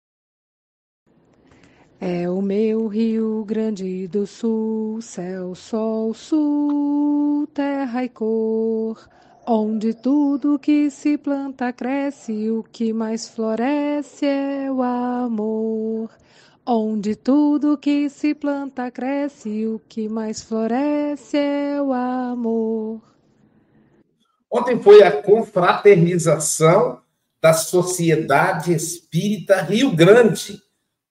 [2.00, 9.08] É o meu Rio Grande do Sul, céu, sol, sul, terra e cor,
[9.46, 16.10] onde tudo que se planta cresce, o que mais floresce é o amor.
[16.66, 23.00] Onde tudo que se planta cresce, o que mais floresce é o amor.
[24.50, 27.00] Ontem foi a confraternização
[27.40, 30.60] da Sociedade Espírita Rio Grande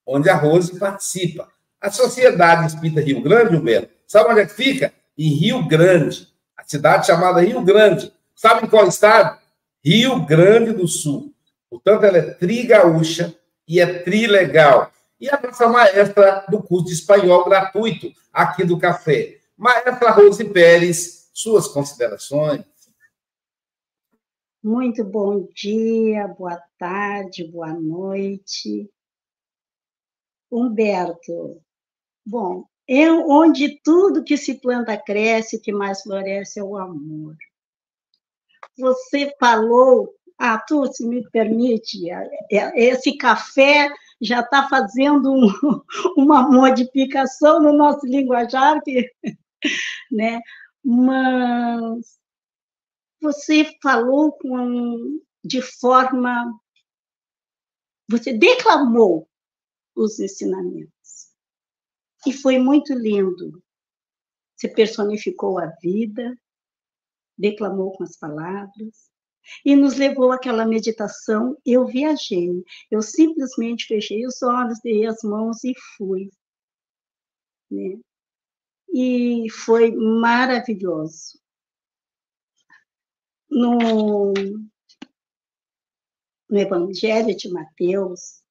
[0.06, 1.48] onde a Rose participa.
[1.80, 4.92] A Sociedade Espírita Rio Grande, Humberto, sabe onde é que fica?
[5.18, 8.12] Em Rio Grande, a cidade chamada Rio Grande.
[8.34, 9.38] Sabe em qual estado?
[9.84, 11.34] Rio Grande do Sul.
[11.68, 13.34] Portanto, ela é trigaúcha
[13.66, 14.92] e é trilegal.
[15.18, 19.40] E a nossa maestra do curso de espanhol gratuito aqui do Café.
[19.56, 22.64] Maestra Rose Pérez, suas considerações.
[24.62, 28.90] Muito bom dia, boa tarde, boa noite.
[30.50, 31.62] Humberto.
[32.24, 37.36] Bom, é onde tudo que se planta cresce, o que mais floresce é o amor.
[38.78, 43.88] Você falou, ah, tu, se me permite, é, é, esse café
[44.20, 45.46] já está fazendo um,
[46.16, 48.80] uma modificação no nosso linguajar,
[50.10, 50.40] né?
[50.84, 52.18] mas
[53.20, 56.58] você falou com, de forma.
[58.08, 59.28] Você declamou
[59.96, 61.32] os ensinamentos.
[62.24, 63.62] E foi muito lindo.
[64.54, 66.38] Você personificou a vida,
[67.36, 69.10] declamou com as palavras
[69.64, 71.56] e nos levou àquela meditação.
[71.64, 72.50] Eu viajei,
[72.90, 76.30] eu simplesmente fechei os olhos, dei as mãos e fui.
[77.70, 77.98] Né?
[78.88, 81.38] E foi maravilhoso.
[83.48, 84.32] No,
[86.48, 88.42] no Evangelho de Mateus,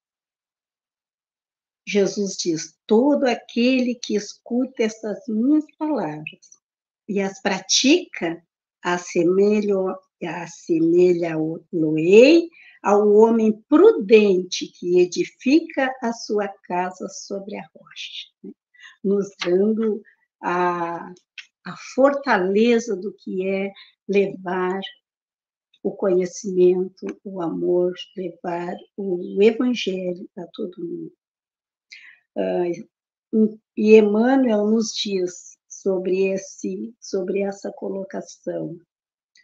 [1.87, 6.49] Jesus diz: todo aquele que escuta essas minhas palavras
[7.07, 8.43] e as pratica,
[8.81, 9.95] assemelha-lo
[11.97, 12.47] ei
[12.81, 18.51] ao homem prudente que edifica a sua casa sobre a rocha, né?
[19.03, 20.01] nos dando
[20.41, 21.11] a,
[21.65, 23.71] a fortaleza do que é
[24.07, 24.79] levar
[25.83, 31.13] o conhecimento, o amor, levar o evangelho a todo mundo.
[33.77, 38.79] E Emmanuel nos diz sobre, esse, sobre essa colocação.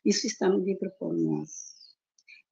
[0.04, 1.72] Isso está no livro nós.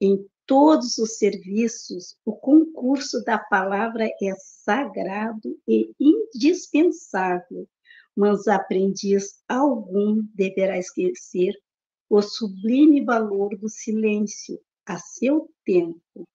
[0.00, 7.68] Em todos os serviços, o concurso da palavra é sagrado e indispensável,
[8.16, 11.54] mas aprendiz algum deverá esquecer
[12.08, 16.26] o sublime valor do silêncio a seu tempo,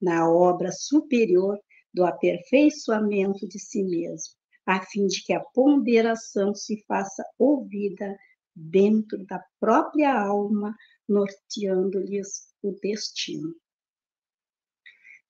[0.00, 1.58] na obra superior
[1.92, 4.34] do aperfeiçoamento de si mesmo,
[4.66, 8.16] a fim de que a ponderação se faça ouvida
[8.56, 10.74] dentro da própria alma,
[11.06, 13.54] norteando-lhes o destino.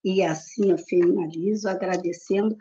[0.05, 2.57] E assim eu finalizo agradecendo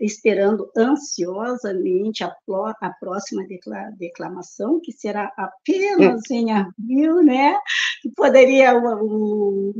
[0.00, 2.34] esperando ansiosamente a,
[2.80, 3.46] a próxima
[3.96, 7.56] declamação, que será apenas em abril, né?
[8.16, 9.74] Poderia o,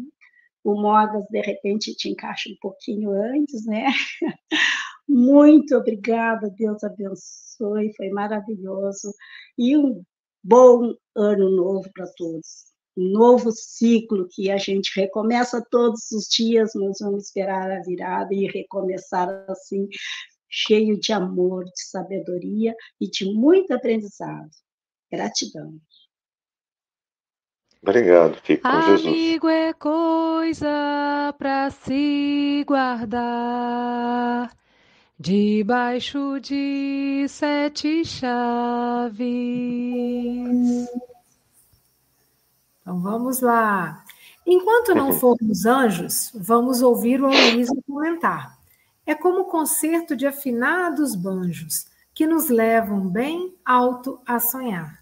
[0.65, 3.87] o Mogas, de repente, te encaixa um pouquinho antes, né?
[5.09, 7.48] Muito obrigada, Deus abençoe,
[7.97, 9.13] foi maravilhoso.
[9.57, 10.03] E um
[10.43, 12.69] bom ano novo para todos.
[12.97, 18.35] Um novo ciclo que a gente recomeça todos os dias, nós vamos esperar a virada
[18.35, 19.89] e recomeçar assim,
[20.49, 24.51] cheio de amor, de sabedoria e de muito aprendizado.
[25.11, 25.79] Gratidão.
[27.81, 29.07] Obrigado, fico com Jesus.
[29.07, 34.58] Amigo é coisa para se guardar
[35.19, 39.19] debaixo de sete chaves.
[42.81, 44.05] Então vamos lá.
[44.47, 48.57] Enquanto não formos anjos, vamos ouvir o Aloysio comentar.
[49.05, 54.99] É como o concerto de afinados banjos que nos levam bem alto a sonhar.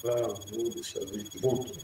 [0.00, 1.26] Travou, deixa eu ver.
[1.40, 1.76] Voltou.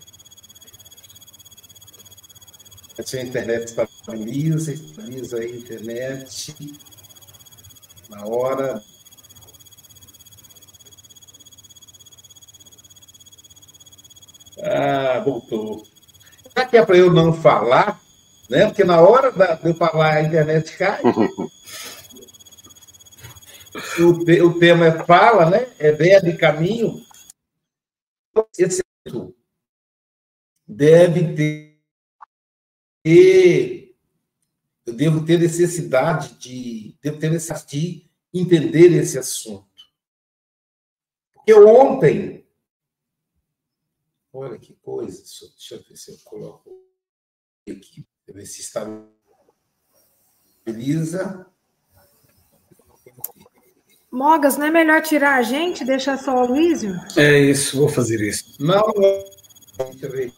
[2.98, 6.80] A internet estabiliza, estabiliza a internet
[8.08, 8.82] na hora.
[14.62, 15.86] Ah, voltou.
[16.56, 18.00] Já que é para eu não falar,
[18.48, 18.64] né?
[18.66, 21.02] Porque na hora de eu falar a internet cai.
[24.00, 25.66] o, te, o tema é fala, né?
[25.78, 27.05] É verbo e caminho
[28.58, 28.82] esse
[30.66, 31.34] deve
[33.04, 33.96] ter,
[34.84, 39.66] eu devo ter necessidade de, devo ter necessidade de entender esse assunto.
[41.32, 42.46] Porque ontem,
[44.32, 46.84] olha que coisa, deixa eu ver se eu coloco
[47.68, 48.60] aqui, ver se
[50.64, 51.50] beleza.
[54.16, 56.98] Mogas, não é melhor tirar a gente deixar só o Luísio?
[57.18, 58.44] É isso, vou fazer isso.
[58.58, 58.90] Não.
[59.76, 60.32] Deixa eu ver.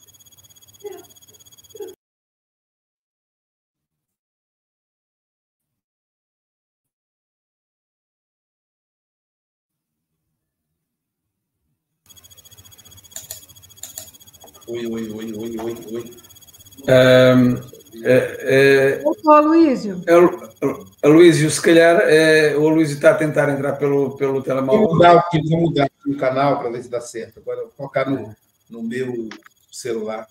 [14.66, 16.16] Oi, oi, oi, oi, oi, oi.
[16.88, 20.02] Um, é, é, Ô, Luísio.
[20.06, 20.14] É,
[21.02, 24.82] Aloysio, se calhar é, o Aloysio está a tentar entrar pelo, pelo telemóvel.
[24.82, 27.38] Vou mudar, aqui, vou mudar aqui o canal para ver se dá certo.
[27.40, 28.34] Agora vou colocar no,
[28.68, 29.28] no meu
[29.70, 30.26] celular.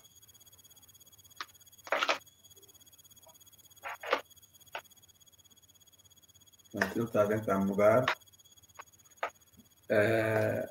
[6.94, 8.04] Ele está a tentar mudar.
[9.90, 10.68] Uh,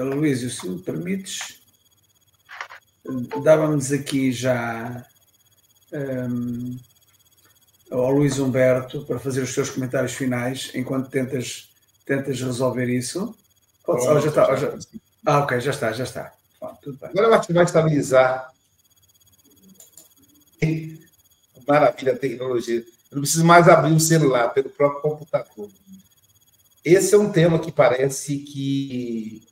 [0.00, 1.60] Aloysio, se me permites,
[3.42, 5.04] dava-nos aqui já.
[5.92, 6.78] Um,
[7.90, 11.68] ao Luís Humberto para fazer os seus comentários finais enquanto tentas,
[12.06, 13.36] tentas resolver isso.
[13.84, 14.78] Pode, oh, já está, já...
[15.26, 16.32] Ah, ok, já está, já está.
[16.60, 18.50] Bom, Agora vai estabilizar.
[21.66, 22.78] Maravilha a tecnologia.
[22.78, 25.68] Eu não preciso mais abrir o celular pelo próprio computador.
[26.84, 29.42] Esse é um tema que parece que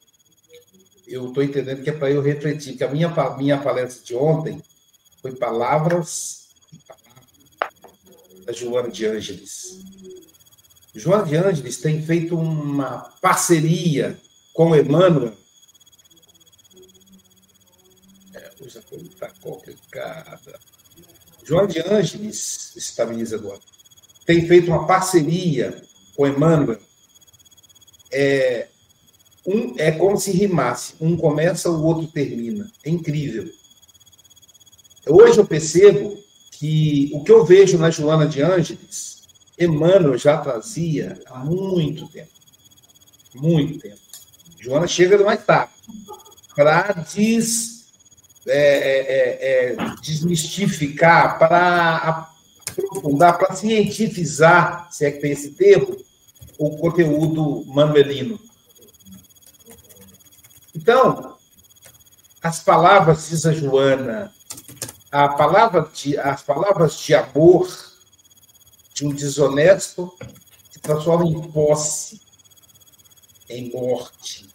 [1.06, 4.62] eu estou entendendo que é para eu refletir, que a minha, minha palestra de ontem
[5.20, 6.48] foi palavras
[8.44, 9.80] da Joana de Ângeles.
[10.94, 14.18] Joana de Ângeles tem feito uma parceria
[14.52, 15.34] com Emmanuel.
[18.34, 20.58] É, hoje a coisa está complicada.
[21.44, 23.60] Joana de Ângeles, estabiliza agora,
[24.24, 25.82] tem feito uma parceria
[26.16, 26.80] com Emmanuel.
[28.12, 28.68] É,
[29.46, 30.94] um, é como se rimasse.
[31.00, 32.70] Um começa, o outro termina.
[32.84, 33.52] É incrível.
[35.10, 39.22] Hoje eu percebo que o que eu vejo na Joana de Ângeles,
[39.58, 42.30] Emmanuel já trazia há muito tempo.
[43.34, 43.98] Muito tempo.
[44.60, 45.72] Joana chega mais tarde
[46.54, 47.86] para des,
[48.46, 52.30] é, é, é, é desmistificar, para
[52.68, 55.96] aprofundar, para cientificizar, se é que tem esse termo,
[56.56, 58.38] o conteúdo manuelino.
[60.74, 61.36] Então,
[62.40, 64.32] as palavras, diz a Joana,
[65.10, 67.68] a palavra de, as palavras de amor
[68.94, 70.12] de um desonesto
[70.70, 72.20] se transformam em posse,
[73.48, 74.48] em morte.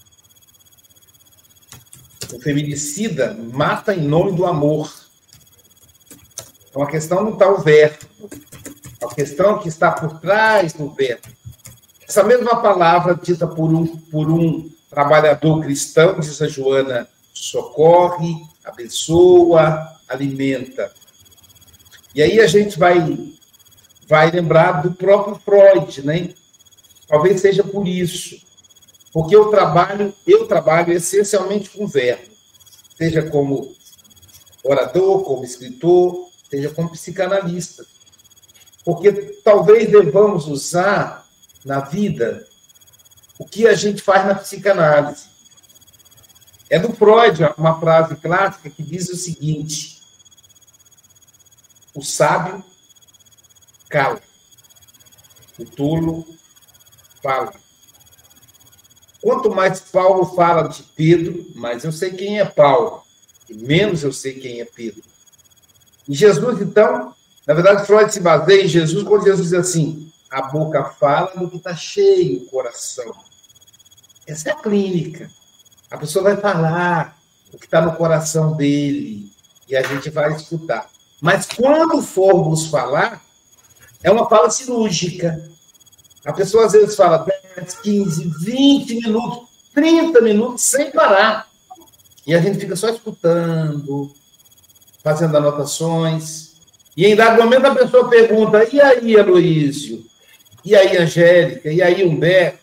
[2.34, 4.91] O feminicida mata em nome do amor.
[6.70, 8.30] Então a questão não está o verbo,
[9.01, 11.28] a questão que está por trás do verbo.
[12.08, 19.95] Essa mesma palavra dita por um, por um trabalhador cristão, diz a Joana, socorre, abençoa,
[20.08, 20.91] alimenta.
[22.14, 23.30] E aí a gente vai,
[24.08, 26.34] vai lembrar do próprio Freud, né?
[27.08, 28.41] Talvez seja por isso.
[29.12, 32.34] Porque eu trabalho, eu trabalho essencialmente com verbo,
[32.97, 33.74] seja como
[34.64, 37.86] orador, como escritor, seja como psicanalista.
[38.84, 39.12] Porque
[39.43, 41.26] talvez devamos usar
[41.64, 42.45] na vida
[43.39, 45.28] o que a gente faz na psicanálise.
[46.70, 49.95] É do Freud uma frase clássica que diz o seguinte:
[51.96, 52.64] o sábio
[53.89, 54.22] cala,
[55.58, 56.28] o tolo
[57.24, 57.54] fala.
[59.22, 63.02] Quanto mais Paulo fala de Pedro, mais eu sei quem é Paulo,
[63.50, 65.02] e menos eu sei quem é Pedro.
[66.08, 67.16] E Jesus, então,
[67.48, 71.50] na verdade, Freud se baseia em Jesus quando Jesus diz assim: a boca fala do
[71.50, 73.16] que está cheio o coração.
[74.28, 75.32] Essa é a clínica.
[75.89, 77.18] A pessoa vai falar
[77.54, 79.32] o que está no coração dele
[79.68, 80.89] e a gente vai escutar.
[81.26, 83.20] Mas quando formos falar,
[84.04, 85.44] é uma fala cirúrgica.
[86.24, 87.26] A pessoa às vezes fala
[87.58, 91.50] 10, 15, 20 minutos, 30 minutos sem parar.
[92.28, 94.14] E a gente fica só escutando,
[95.04, 96.58] fazendo anotações.
[96.96, 100.06] E em dado momento a pessoa pergunta: e aí, Aloísio?
[100.64, 101.72] E aí, Angélica?
[101.72, 102.60] E aí, Humberto?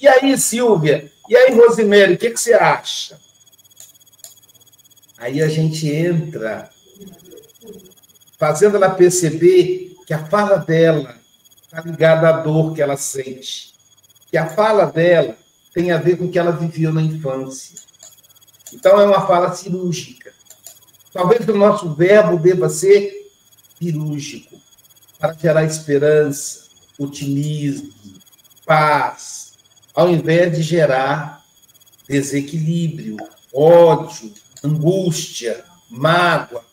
[0.00, 1.12] E aí, Silvia?
[1.28, 3.20] E aí, Rosemary, o que, que você acha?
[5.16, 6.73] Aí a gente entra,
[8.38, 11.16] fazendo ela perceber que a fala dela
[11.62, 13.74] está ligada à dor que ela sente,
[14.30, 15.36] que a fala dela
[15.72, 17.78] tem a ver com o que ela viveu na infância.
[18.72, 20.32] Então, é uma fala cirúrgica.
[21.12, 23.30] Talvez o nosso verbo deva ser
[23.78, 24.60] cirúrgico,
[25.18, 26.64] para gerar esperança,
[26.98, 27.92] otimismo,
[28.66, 29.52] paz,
[29.94, 31.44] ao invés de gerar
[32.08, 33.16] desequilíbrio,
[33.52, 34.32] ódio,
[34.62, 36.64] angústia, mágoa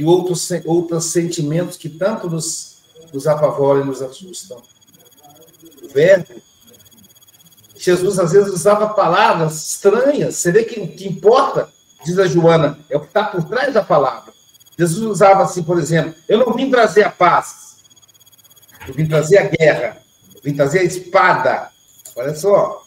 [0.00, 2.78] e outros, outros sentimentos que tanto nos,
[3.12, 4.62] nos apavoram e nos assustam.
[5.82, 6.40] O verbo,
[7.76, 10.36] Jesus às vezes usava palavras estranhas.
[10.36, 11.68] Você vê que o que importa,
[12.02, 14.32] diz a Joana, é o que está por trás da palavra.
[14.78, 17.76] Jesus usava assim, por exemplo, eu não vim trazer a paz,
[18.88, 20.02] eu vim trazer a guerra,
[20.34, 21.70] eu vim trazer a espada,
[22.16, 22.86] Olha só.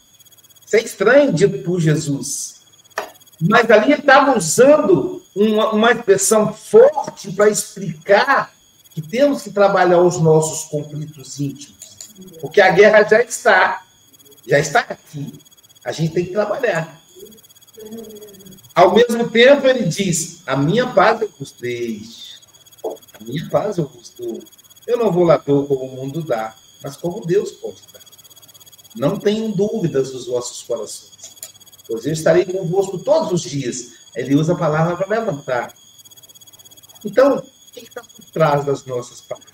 [0.66, 2.62] Isso é estranho dito por Jesus.
[3.50, 8.54] Mas ali ele estava usando uma, uma expressão forte para explicar
[8.91, 11.98] que temos que trabalhar os nossos conflitos íntimos.
[12.39, 13.84] Porque a guerra já está.
[14.48, 15.34] Já está aqui.
[15.84, 17.02] A gente tem que trabalhar.
[18.76, 22.41] Ao mesmo tempo, ele diz: A minha paz eu vos deixo.
[22.86, 24.41] A minha paz eu vos dou.
[24.86, 28.02] Eu não vou lá dou como o mundo dá, mas como Deus pode dar.
[28.96, 31.12] Não tenham dúvidas dos vossos corações,
[31.88, 33.93] pois eu estarei convosco todos os dias.
[34.15, 35.73] Ele usa a palavra para levantar.
[37.03, 39.53] Então, o que está por trás das nossas palavras?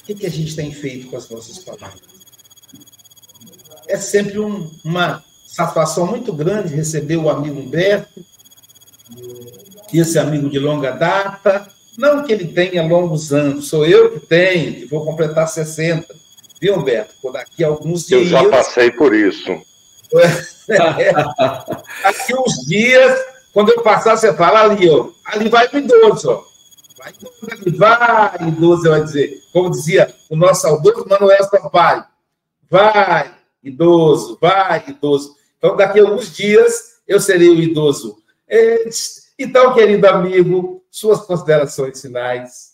[0.00, 2.00] O que, que a gente tem feito com as nossas palavras?
[3.86, 8.24] É sempre um, uma satisfação muito grande receber o amigo Humberto,
[9.92, 11.70] esse amigo de longa data.
[11.96, 16.22] Não que ele tenha longos anos, sou eu que tenho, que vou completar 60
[16.62, 17.12] viu, Humberto?
[17.20, 18.22] Por daqui a alguns dias.
[18.22, 19.60] Eu já passei por isso.
[20.68, 21.12] É,
[22.02, 23.18] daqui uns dias,
[23.52, 25.08] quando eu passar, você fala ali, ó.
[25.24, 26.44] Ali vai o idoso, ó.
[26.98, 29.42] Vai idoso, vai idoso, vai dizer.
[29.52, 32.04] Como dizia o nosso saudoso Manuel Sampaio.
[32.70, 35.36] Vai, idoso, vai, idoso.
[35.58, 38.22] Então, daqui a alguns dias, eu serei o idoso.
[39.38, 42.72] Então, querido amigo, suas considerações finais.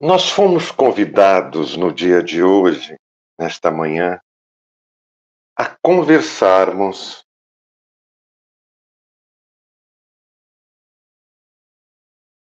[0.00, 2.94] Nós fomos convidados no dia de hoje,
[3.38, 4.20] nesta manhã,
[5.56, 7.24] a conversarmos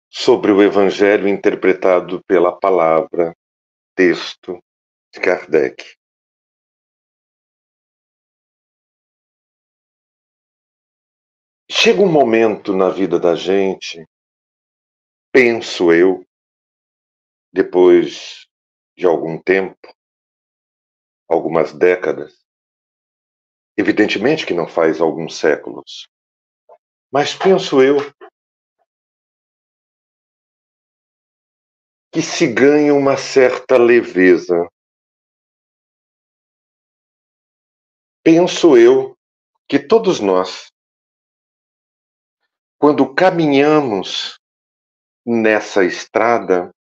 [0.09, 3.35] sobre o Evangelho interpretado pela palavra,
[3.95, 4.61] texto
[5.13, 5.95] de Kardec.
[11.69, 14.05] Chega um momento na vida da gente,
[15.31, 16.25] penso eu,
[17.53, 18.47] depois
[18.97, 19.96] de algum tempo,
[21.27, 22.45] algumas décadas,
[23.75, 26.07] evidentemente que não faz alguns séculos,
[27.11, 27.97] mas penso eu
[32.11, 34.67] que se ganha uma certa leveza.
[38.23, 39.15] Penso eu
[39.67, 40.71] que todos nós,
[42.79, 44.39] quando caminhamos
[45.25, 46.71] nessa estrada,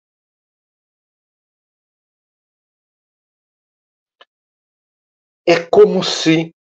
[5.49, 6.53] é como se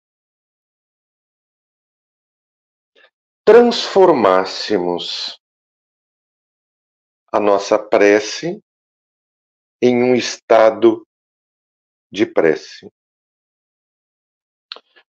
[3.42, 5.40] transformássemos
[7.32, 8.60] a nossa prece
[9.80, 11.06] em um estado
[12.12, 12.90] de prece.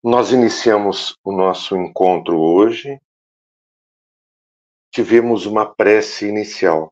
[0.04, 3.00] Nós iniciamos o nosso encontro hoje,
[4.92, 6.92] tivemos uma prece inicial.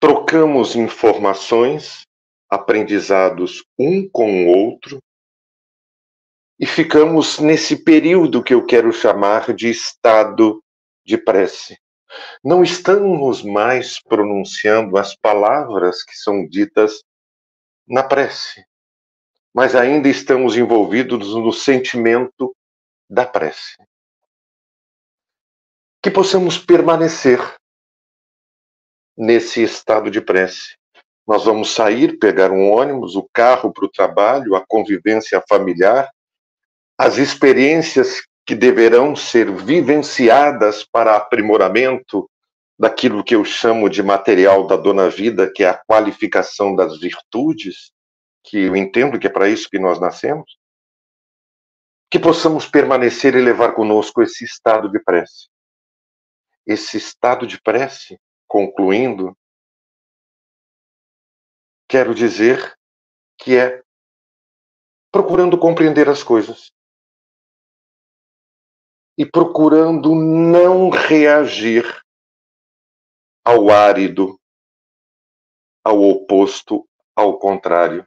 [0.00, 2.02] Trocamos informações,
[2.50, 5.00] aprendizados um com o outro,
[6.58, 10.62] e ficamos nesse período que eu quero chamar de estado
[11.04, 11.78] de prece.
[12.44, 17.02] Não estamos mais pronunciando as palavras que são ditas
[17.86, 18.64] na prece,
[19.52, 22.54] mas ainda estamos envolvidos no sentimento
[23.10, 23.76] da prece.
[26.00, 27.40] Que possamos permanecer
[29.16, 30.76] nesse estado de prece.
[31.26, 36.10] Nós vamos sair, pegar um ônibus, o carro para o trabalho, a convivência familiar,
[36.96, 42.30] as experiências que deverão ser vivenciadas para aprimoramento
[42.78, 47.92] daquilo que eu chamo de material da dona vida, que é a qualificação das virtudes,
[48.44, 50.58] que eu entendo que é para isso que nós nascemos,
[52.10, 55.48] que possamos permanecer e levar conosco esse estado de prece.
[56.66, 59.36] Esse estado de prece, concluindo,
[61.88, 62.76] quero dizer
[63.38, 63.82] que é
[65.10, 66.72] procurando compreender as coisas
[69.16, 71.84] e procurando não reagir
[73.44, 74.40] ao árido,
[75.84, 78.06] ao oposto, ao contrário.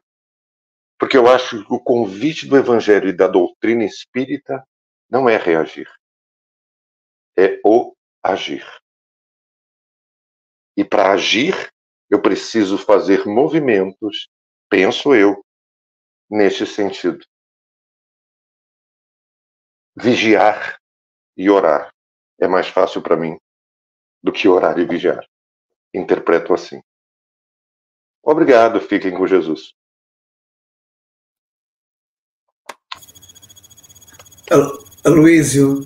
[1.00, 4.68] Porque eu acho que o convite do Evangelho e da doutrina espírita
[5.10, 5.90] não é reagir,
[7.38, 8.66] é o agir.
[10.76, 11.72] E para agir,
[12.10, 14.28] eu preciso fazer movimentos,
[14.70, 15.44] penso eu,
[16.30, 17.26] neste sentido.
[19.96, 20.80] Vigiar
[21.38, 21.94] e orar
[22.40, 23.38] é mais fácil para mim
[24.22, 25.26] do que orar e vigiar.
[25.94, 26.82] Interpreto assim.
[28.24, 29.74] Obrigado, fiquem com Jesus.
[35.04, 35.86] Aloísio.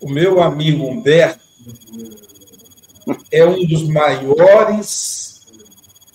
[0.00, 1.44] O meu amigo Humberto
[3.30, 5.46] é um dos maiores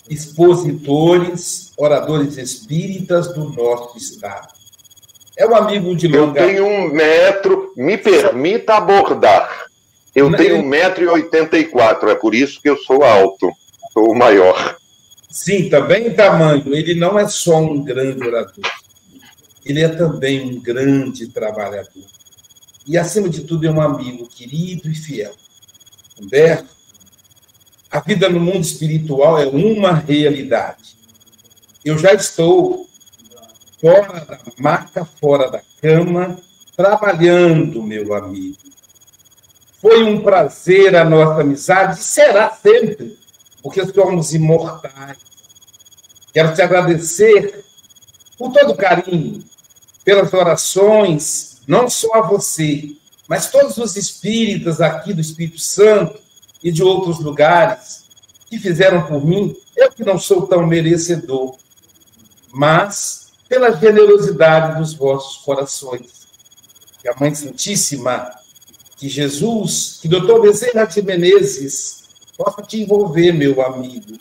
[0.10, 4.55] expositores, oradores espíritas do nosso estado.
[5.38, 6.40] É um amigo de longa...
[6.40, 9.66] Eu tenho um metro, me permita abordar.
[10.14, 13.04] Eu Não, tenho um metro e oitenta e quatro, é por isso que eu sou
[13.04, 13.52] alto,
[13.92, 14.78] sou o maior.
[15.30, 16.74] Sim, também em tamanho.
[16.74, 18.54] Ele não é só um grande orador,
[19.66, 22.06] ele é também um grande trabalhador.
[22.88, 25.34] E, acima de tudo, é um amigo querido e fiel.
[26.22, 26.70] Humberto,
[27.92, 30.96] a vida no mundo espiritual é uma realidade.
[31.84, 32.88] Eu já estou
[33.86, 36.40] fora da maca, fora da cama,
[36.76, 38.58] trabalhando, meu amigo.
[39.80, 43.16] Foi um prazer a nossa amizade, será sempre,
[43.62, 45.20] porque somos imortais.
[46.34, 47.64] Quero te agradecer
[48.40, 49.44] por todo o carinho,
[50.04, 52.92] pelas orações, não só a você,
[53.28, 56.20] mas todos os espíritas aqui do Espírito Santo
[56.64, 58.06] e de outros lugares
[58.50, 59.56] que fizeram por mim.
[59.78, 61.56] Eu que não sou tão merecedor,
[62.52, 66.26] mas pela generosidade dos vossos corações.
[67.02, 68.32] Que a Mãe Santíssima,
[68.98, 72.04] que Jesus, que Doutor Bezerra de Menezes
[72.38, 74.18] possa te envolver, meu amigo,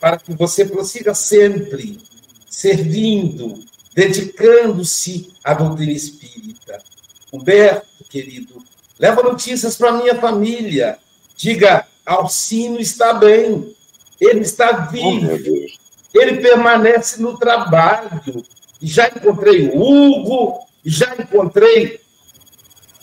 [0.00, 2.00] para que você prossiga sempre
[2.48, 3.62] servindo,
[3.94, 6.80] dedicando-se à doutrina espírita.
[7.32, 8.62] Humberto, querido,
[8.98, 10.98] leva notícias para minha família.
[11.36, 13.74] Diga, Alcino está bem,
[14.20, 15.30] ele está vivo,
[16.14, 18.44] ele permanece no trabalho,
[18.80, 22.00] já encontrei o Hugo, já encontrei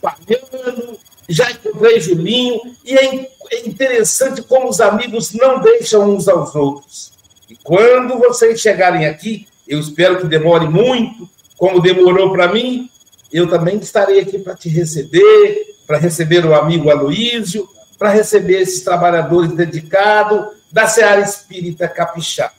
[0.01, 0.97] Fabiano,
[1.27, 7.11] já encontrei Julinho, e é, é interessante como os amigos não deixam uns aos outros.
[7.49, 12.89] E quando vocês chegarem aqui, eu espero que demore muito, como demorou para mim,
[13.31, 17.67] eu também estarei aqui para te receber, para receber o amigo Aloísio,
[17.97, 22.53] para receber esses trabalhadores dedicados da Seara Espírita Capixaba.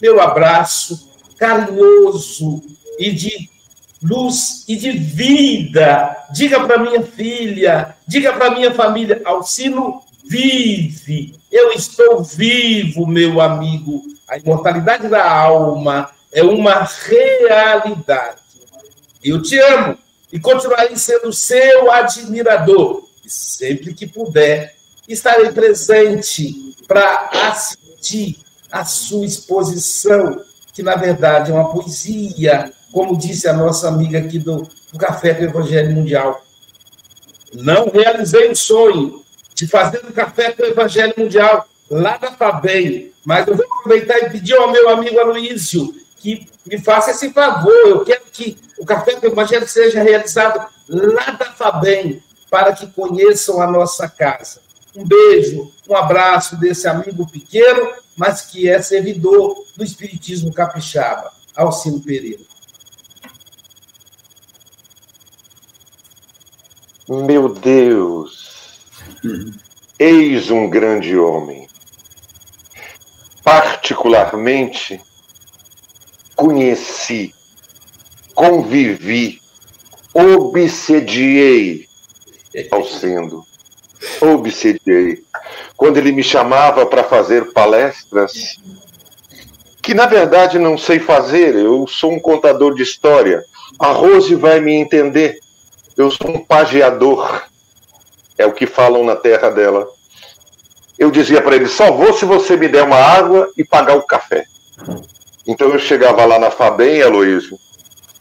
[0.00, 1.08] Meu abraço,
[1.44, 2.62] carinhoso
[2.98, 3.50] e de
[4.02, 6.16] luz e de vida.
[6.32, 11.38] Diga para minha filha, diga para minha família, Alcino vive.
[11.52, 14.02] Eu estou vivo, meu amigo.
[14.26, 18.40] A imortalidade da alma é uma realidade.
[19.22, 19.98] Eu te amo
[20.32, 23.04] e continuarei sendo seu admirador.
[23.22, 24.74] E sempre que puder,
[25.06, 28.38] estarei presente para assistir
[28.72, 30.42] a sua exposição
[30.74, 35.34] que na verdade é uma poesia como disse a nossa amiga aqui do, do Café
[35.34, 36.44] com o Evangelho Mundial.
[37.52, 43.12] Não realizei o sonho de fazer o Café com o Evangelho Mundial lá da FABEM,
[43.24, 47.72] mas eu vou aproveitar e pedir ao meu amigo Aloísio que me faça esse favor.
[47.84, 52.86] Eu quero que o Café com o Evangelho seja realizado lá da FABEM, para que
[52.86, 54.60] conheçam a nossa casa.
[54.94, 62.00] Um beijo, um abraço desse amigo pequeno, mas que é servidor do Espiritismo Capixaba, Alcino
[62.00, 62.42] Pereira.
[67.08, 68.80] Meu Deus,
[69.98, 71.68] eis um grande homem.
[73.42, 75.00] Particularmente,
[76.34, 77.34] conheci,
[78.34, 79.40] convivi,
[80.14, 81.86] obsediei
[82.70, 83.44] Alcindo.
[84.20, 85.24] Obsediei.
[85.76, 88.58] Quando ele me chamava para fazer palestras,
[89.82, 93.44] que na verdade não sei fazer, eu sou um contador de história.
[93.78, 95.40] A Rose vai me entender.
[95.96, 97.42] Eu sou um pageador.
[98.38, 99.86] É o que falam na terra dela.
[100.98, 104.02] Eu dizia para ele: só vou se você me der uma água e pagar o
[104.02, 104.46] café.
[105.46, 107.58] Então eu chegava lá na Fabem, Aloísio,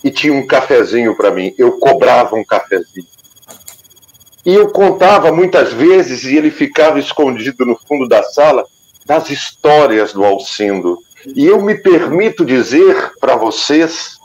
[0.03, 1.53] e tinha um cafezinho para mim.
[1.57, 3.07] Eu cobrava um cafezinho.
[4.45, 8.65] E eu contava muitas vezes, e ele ficava escondido no fundo da sala,
[9.05, 10.97] das histórias do Alcindo.
[11.35, 14.17] E eu me permito dizer para vocês,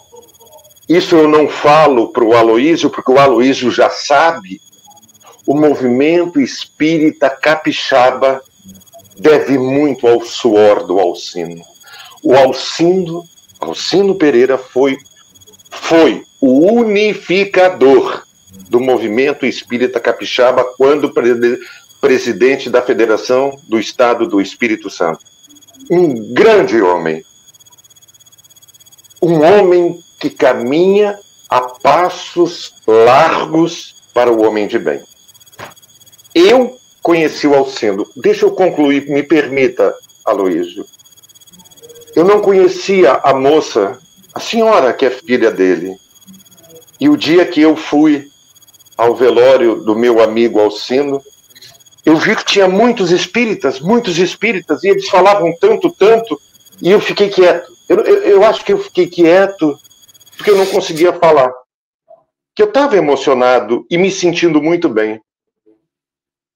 [0.88, 4.60] isso eu não falo para o Aloísio, porque o Aloísio já sabe,
[5.46, 8.42] o movimento espírita capixaba
[9.16, 11.62] deve muito ao suor do Alcindo.
[12.22, 13.24] O Alcindo,
[13.60, 14.98] Alcindo Pereira foi,
[15.70, 18.27] foi o unificador
[18.68, 21.12] do movimento espírita capixaba quando
[22.00, 25.20] presidente da Federação do Estado do Espírito Santo.
[25.90, 27.24] Um grande homem.
[29.20, 35.02] Um homem que caminha a passos largos para o homem de bem.
[36.34, 38.08] Eu conheci o Alcendo.
[38.14, 39.94] Deixa eu concluir, me permita,
[40.24, 40.86] Aloísio.
[42.14, 43.98] Eu não conhecia a moça,
[44.34, 45.96] a senhora que é filha dele.
[47.00, 48.28] E o dia que eu fui
[48.98, 51.22] ao velório do meu amigo Alcino,
[52.04, 56.38] eu vi que tinha muitos espíritas, muitos espíritas, e eles falavam tanto, tanto,
[56.82, 57.72] e eu fiquei quieto.
[57.88, 59.78] Eu, eu, eu acho que eu fiquei quieto
[60.36, 61.52] porque eu não conseguia falar.
[62.54, 65.20] Que eu estava emocionado e me sentindo muito bem.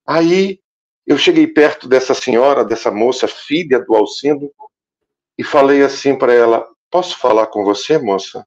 [0.04, 0.58] Aí
[1.06, 4.52] eu cheguei perto dessa senhora, dessa moça, filha do Alcindo,
[5.38, 8.44] e falei assim para ela: Posso falar com você, moça?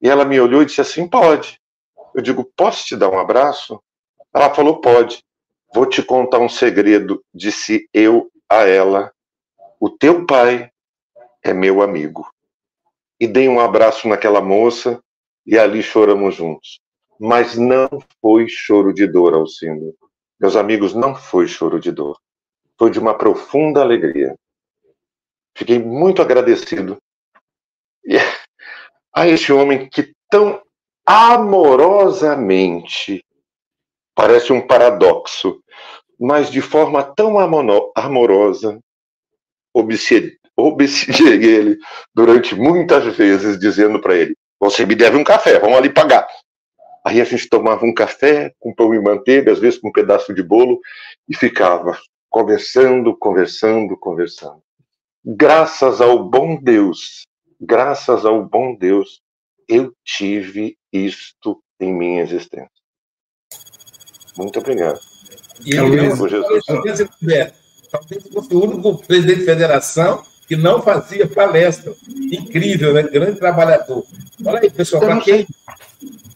[0.00, 1.60] E ela me olhou e disse assim: Pode.
[2.14, 3.82] Eu digo, posso te dar um abraço?
[4.34, 5.22] Ela falou, pode.
[5.74, 9.12] Vou te contar um segredo, disse eu a ela.
[9.78, 10.70] O teu pai
[11.42, 12.28] é meu amigo.
[13.20, 15.02] E dei um abraço naquela moça
[15.46, 16.80] e ali choramos juntos.
[17.18, 17.88] Mas não
[18.20, 19.94] foi choro de dor, Alcindo.
[20.40, 22.18] Meus amigos, não foi choro de dor.
[22.78, 24.36] Foi de uma profunda alegria.
[25.56, 26.96] Fiquei muito agradecido
[29.12, 30.62] a este homem que tão
[31.08, 33.24] amorosamente.
[34.14, 35.62] Parece um paradoxo,
[36.20, 38.78] mas de forma tão amorosa,
[39.72, 41.78] obsedi obsediei ele
[42.12, 46.28] durante muitas vezes, dizendo para ele: Você me deve um café, vamos ali pagar.
[47.06, 50.34] Aí a gente tomava um café com pão e manteiga, às vezes com um pedaço
[50.34, 50.78] de bolo,
[51.28, 51.98] e ficava
[52.28, 54.60] conversando, conversando, conversando.
[55.24, 57.26] Graças ao bom Deus,
[57.60, 59.20] graças ao bom Deus,
[59.68, 62.70] eu tive isto em minha existência.
[64.36, 65.00] Muito obrigado.
[65.64, 66.64] E ele mesmo, Jesus.
[67.90, 71.94] Talvez fosse o único presidente de federação que não fazia palestra.
[72.08, 73.02] Incrível, né?
[73.02, 74.04] Grande trabalhador.
[74.44, 75.46] Olha aí, pessoal, para quem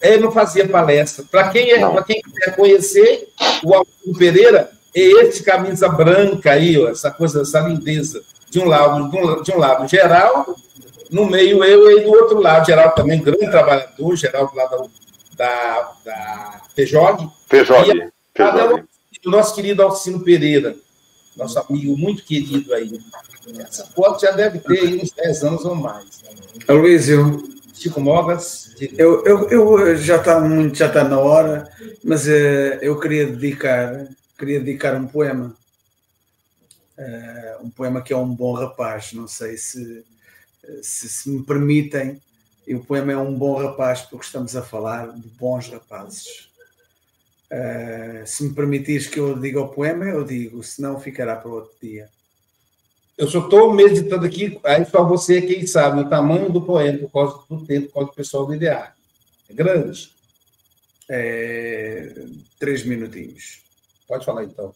[0.03, 1.25] ele não fazia palestra.
[1.31, 3.29] Para quem, é, para quem quer conhecer
[3.63, 8.23] o Alcino Pereira, é esse camisa branca aí, ó, essa coisa, essa lindeza.
[8.51, 10.57] De um lado, de um, de um lado, Geraldo,
[11.13, 14.79] no meio eu e do outro lado, Geraldo também, grande trabalhador, Geraldo lá da,
[15.37, 17.31] da, da Pejog.
[17.49, 18.11] Pejog.
[19.25, 20.75] o nosso querido Alcino Pereira,
[21.37, 22.99] nosso amigo muito querido aí.
[23.59, 26.23] Essa foto já deve ter aí uns 10 anos ou mais.
[26.67, 27.53] Aloysio.
[27.75, 28.75] Chico Mogas.
[28.97, 31.69] Eu, eu, eu já está muito, já está na hora,
[32.05, 34.07] mas uh, eu queria dedicar,
[34.39, 35.57] queria dedicar um poema.
[36.97, 40.05] Uh, um poema que é um bom rapaz, não sei se
[40.83, 42.21] se, se me permitem,
[42.67, 46.49] e o poema é um bom rapaz, porque estamos a falar de bons rapazes.
[47.51, 51.73] Uh, se me permitires que eu diga o poema, eu digo, senão ficará para outro
[51.83, 52.09] dia.
[53.19, 57.13] Eu só estou meditando aqui, aí só você quem sabe o tamanho do poema por
[57.13, 58.93] causa do tempo, por causa do pessoal do IDEA.
[59.51, 60.11] É grande?
[61.11, 62.15] É,
[62.59, 63.61] três minutinhos.
[64.09, 64.75] Pode falar então.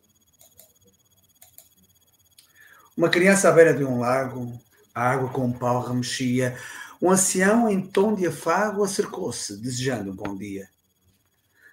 [2.94, 4.60] Uma criança à beira de um lago,
[4.96, 6.58] a água com um pau remexia.
[7.02, 10.70] Um ancião, em tom de afago, acercou-se, desejando um bom dia.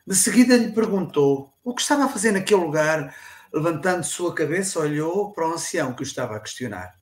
[0.06, 3.16] De seguida lhe perguntou o que estava a fazer naquele lugar.
[3.54, 6.94] Levantando sua cabeça, olhou para o ancião que o estava a questionar.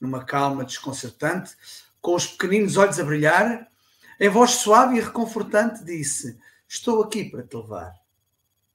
[0.00, 1.54] Numa calma desconcertante,
[2.00, 3.68] com os pequeninos olhos a brilhar,
[4.18, 6.36] em voz suave e reconfortante, disse:
[6.66, 7.94] Estou aqui para te levar.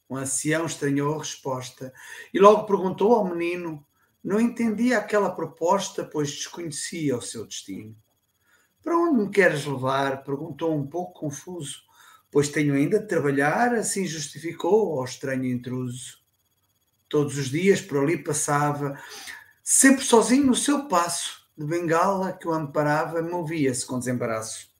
[0.08, 1.94] O ancião estranhou a resposta
[2.34, 3.86] e logo perguntou ao menino.
[4.24, 7.96] Não entendia aquela proposta, pois desconhecia o seu destino.
[8.84, 10.24] Para onde me queres levar?
[10.24, 11.84] perguntou um pouco confuso
[12.32, 16.20] pois tenho ainda de trabalhar, assim justificou ao estranho intruso.
[17.10, 18.98] Todos os dias por ali passava,
[19.62, 24.72] sempre sozinho no seu passo, de bengala que o amparava, movia-se com desembaraço.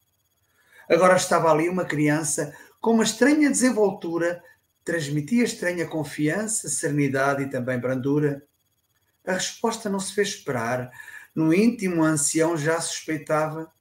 [0.90, 4.42] Agora estava ali uma criança com uma estranha desenvoltura,
[4.84, 8.42] transmitia estranha confiança, serenidade e também brandura.
[9.26, 10.92] A resposta não se fez esperar.
[11.36, 13.72] No íntimo, o ancião já suspeitava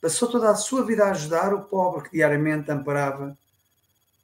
[0.00, 3.36] Passou toda a sua vida a ajudar o pobre que diariamente amparava.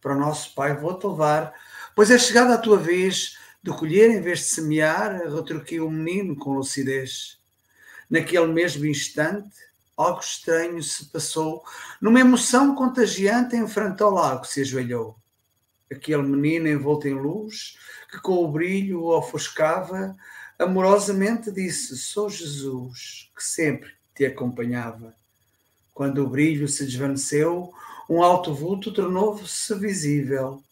[0.00, 1.52] Para o nosso Pai vou-te levar,
[1.94, 6.34] pois é chegada a tua vez de colher em vez de semear, retruquei o menino
[6.34, 7.38] com lucidez.
[8.08, 9.50] Naquele mesmo instante,
[9.96, 11.62] algo estranho se passou,
[12.00, 15.16] numa emoção contagiante, em frente ao lago se ajoelhou.
[15.92, 17.76] Aquele menino envolto em luz,
[18.10, 20.16] que com o brilho ofuscava,
[20.58, 25.14] amorosamente disse: Sou Jesus, que sempre te acompanhava.
[25.94, 27.72] Quando o brilho se desvaneceu,
[28.08, 30.62] um alto vulto tornou-se visível.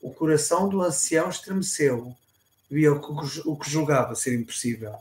[0.00, 2.14] O coração do ancião estremeceu.
[2.70, 4.94] Via o que julgava ser impossível.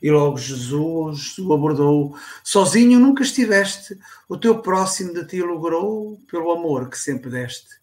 [0.00, 2.16] E logo Jesus o abordou.
[2.44, 7.76] Sozinho nunca estiveste, o teu próximo de ti logrou pelo amor que sempre deste.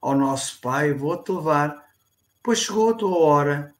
[0.00, 1.84] Ao nosso Pai vou-te levar,
[2.42, 3.74] pois chegou a tua hora.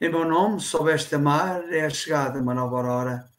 [0.00, 3.30] Em meu nome soubeste amar, é a chegada uma nova aurora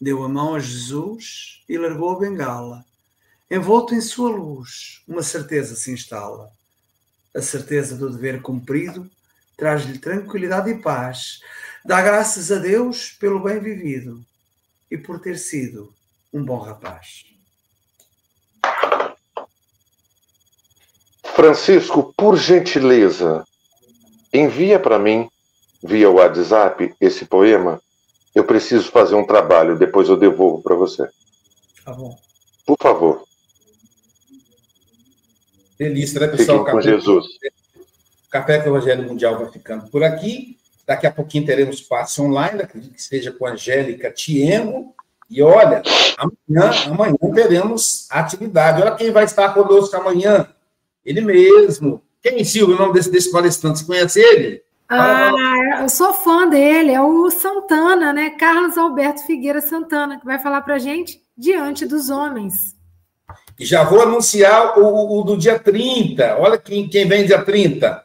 [0.00, 2.84] deu a mão a Jesus e largou a bengala.
[3.50, 6.50] Envolto em sua luz, uma certeza se instala.
[7.36, 9.10] A certeza do dever cumprido
[9.56, 11.42] traz-lhe tranquilidade e paz.
[11.84, 14.24] Dá graças a Deus pelo bem vivido
[14.90, 15.92] e por ter sido
[16.32, 17.26] um bom rapaz.
[21.34, 23.44] Francisco, por gentileza,
[24.32, 25.30] envia para mim,
[25.82, 27.80] via WhatsApp, esse poema
[28.34, 31.08] eu preciso fazer um trabalho, depois eu devolvo para você.
[31.84, 32.16] Tá bom.
[32.64, 33.24] Por favor.
[35.78, 36.58] Delícia, né, pessoal?
[36.58, 37.26] Fiquem com Jesus.
[37.26, 40.56] O Café com o Evangelho Mundial vai ficando por aqui.
[40.86, 44.94] Daqui a pouquinho teremos passe online, acredito que seja com a Angélica Tiengo.
[45.28, 45.82] E olha,
[46.18, 48.82] amanhã, amanhã teremos atividade.
[48.82, 50.48] Olha quem vai estar conosco amanhã.
[51.04, 52.02] Ele mesmo.
[52.22, 53.78] Quem, Silvio, o nome desse, desse palestrante?
[53.78, 54.62] Você conhece ele?
[54.92, 58.30] Ah, eu sou fã dele, é o Santana, né?
[58.30, 62.76] Carlos Alberto Figueira Santana, que vai falar para gente diante dos homens.
[63.56, 66.38] Já vou anunciar o, o, do dia 30.
[66.40, 68.04] Olha quem, quem vem dia 30.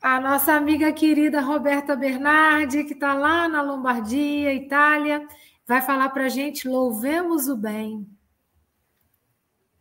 [0.00, 5.26] A nossa amiga querida Roberta Bernardi, que está lá na Lombardia, Itália,
[5.66, 8.06] vai falar para gente Louvemos o Bem.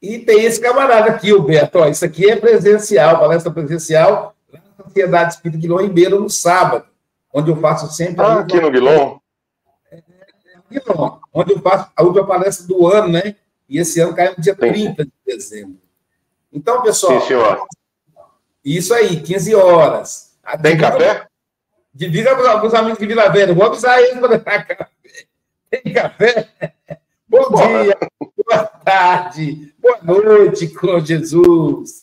[0.02, 1.78] E tem esse camarada aqui, o Beto.
[1.78, 4.36] Ó, isso aqui é presencial, palestra presencial
[4.84, 6.86] Sociedade Espírita Guilom Ribeiro no sábado,
[7.34, 8.24] onde eu faço sempre.
[8.24, 9.20] Ah, aqui no Guilom?
[9.92, 10.02] É,
[10.70, 13.36] Guilom, onde eu faço a última palestra do ano, né?
[13.68, 15.80] E esse ano caiu no dia 30 de dezembro.
[16.52, 17.22] Então, pessoal.
[17.22, 17.66] Sim, senhor.
[18.64, 20.38] Isso aí, 15 horas.
[20.62, 21.28] Tem café?
[21.94, 24.90] Diga para os amigos de Vila Velha, vou avisar eles para dar café.
[25.70, 26.50] Tem café?
[27.28, 27.84] Bom Porra.
[27.84, 27.98] dia,
[28.46, 32.02] boa tarde, boa noite com Jesus.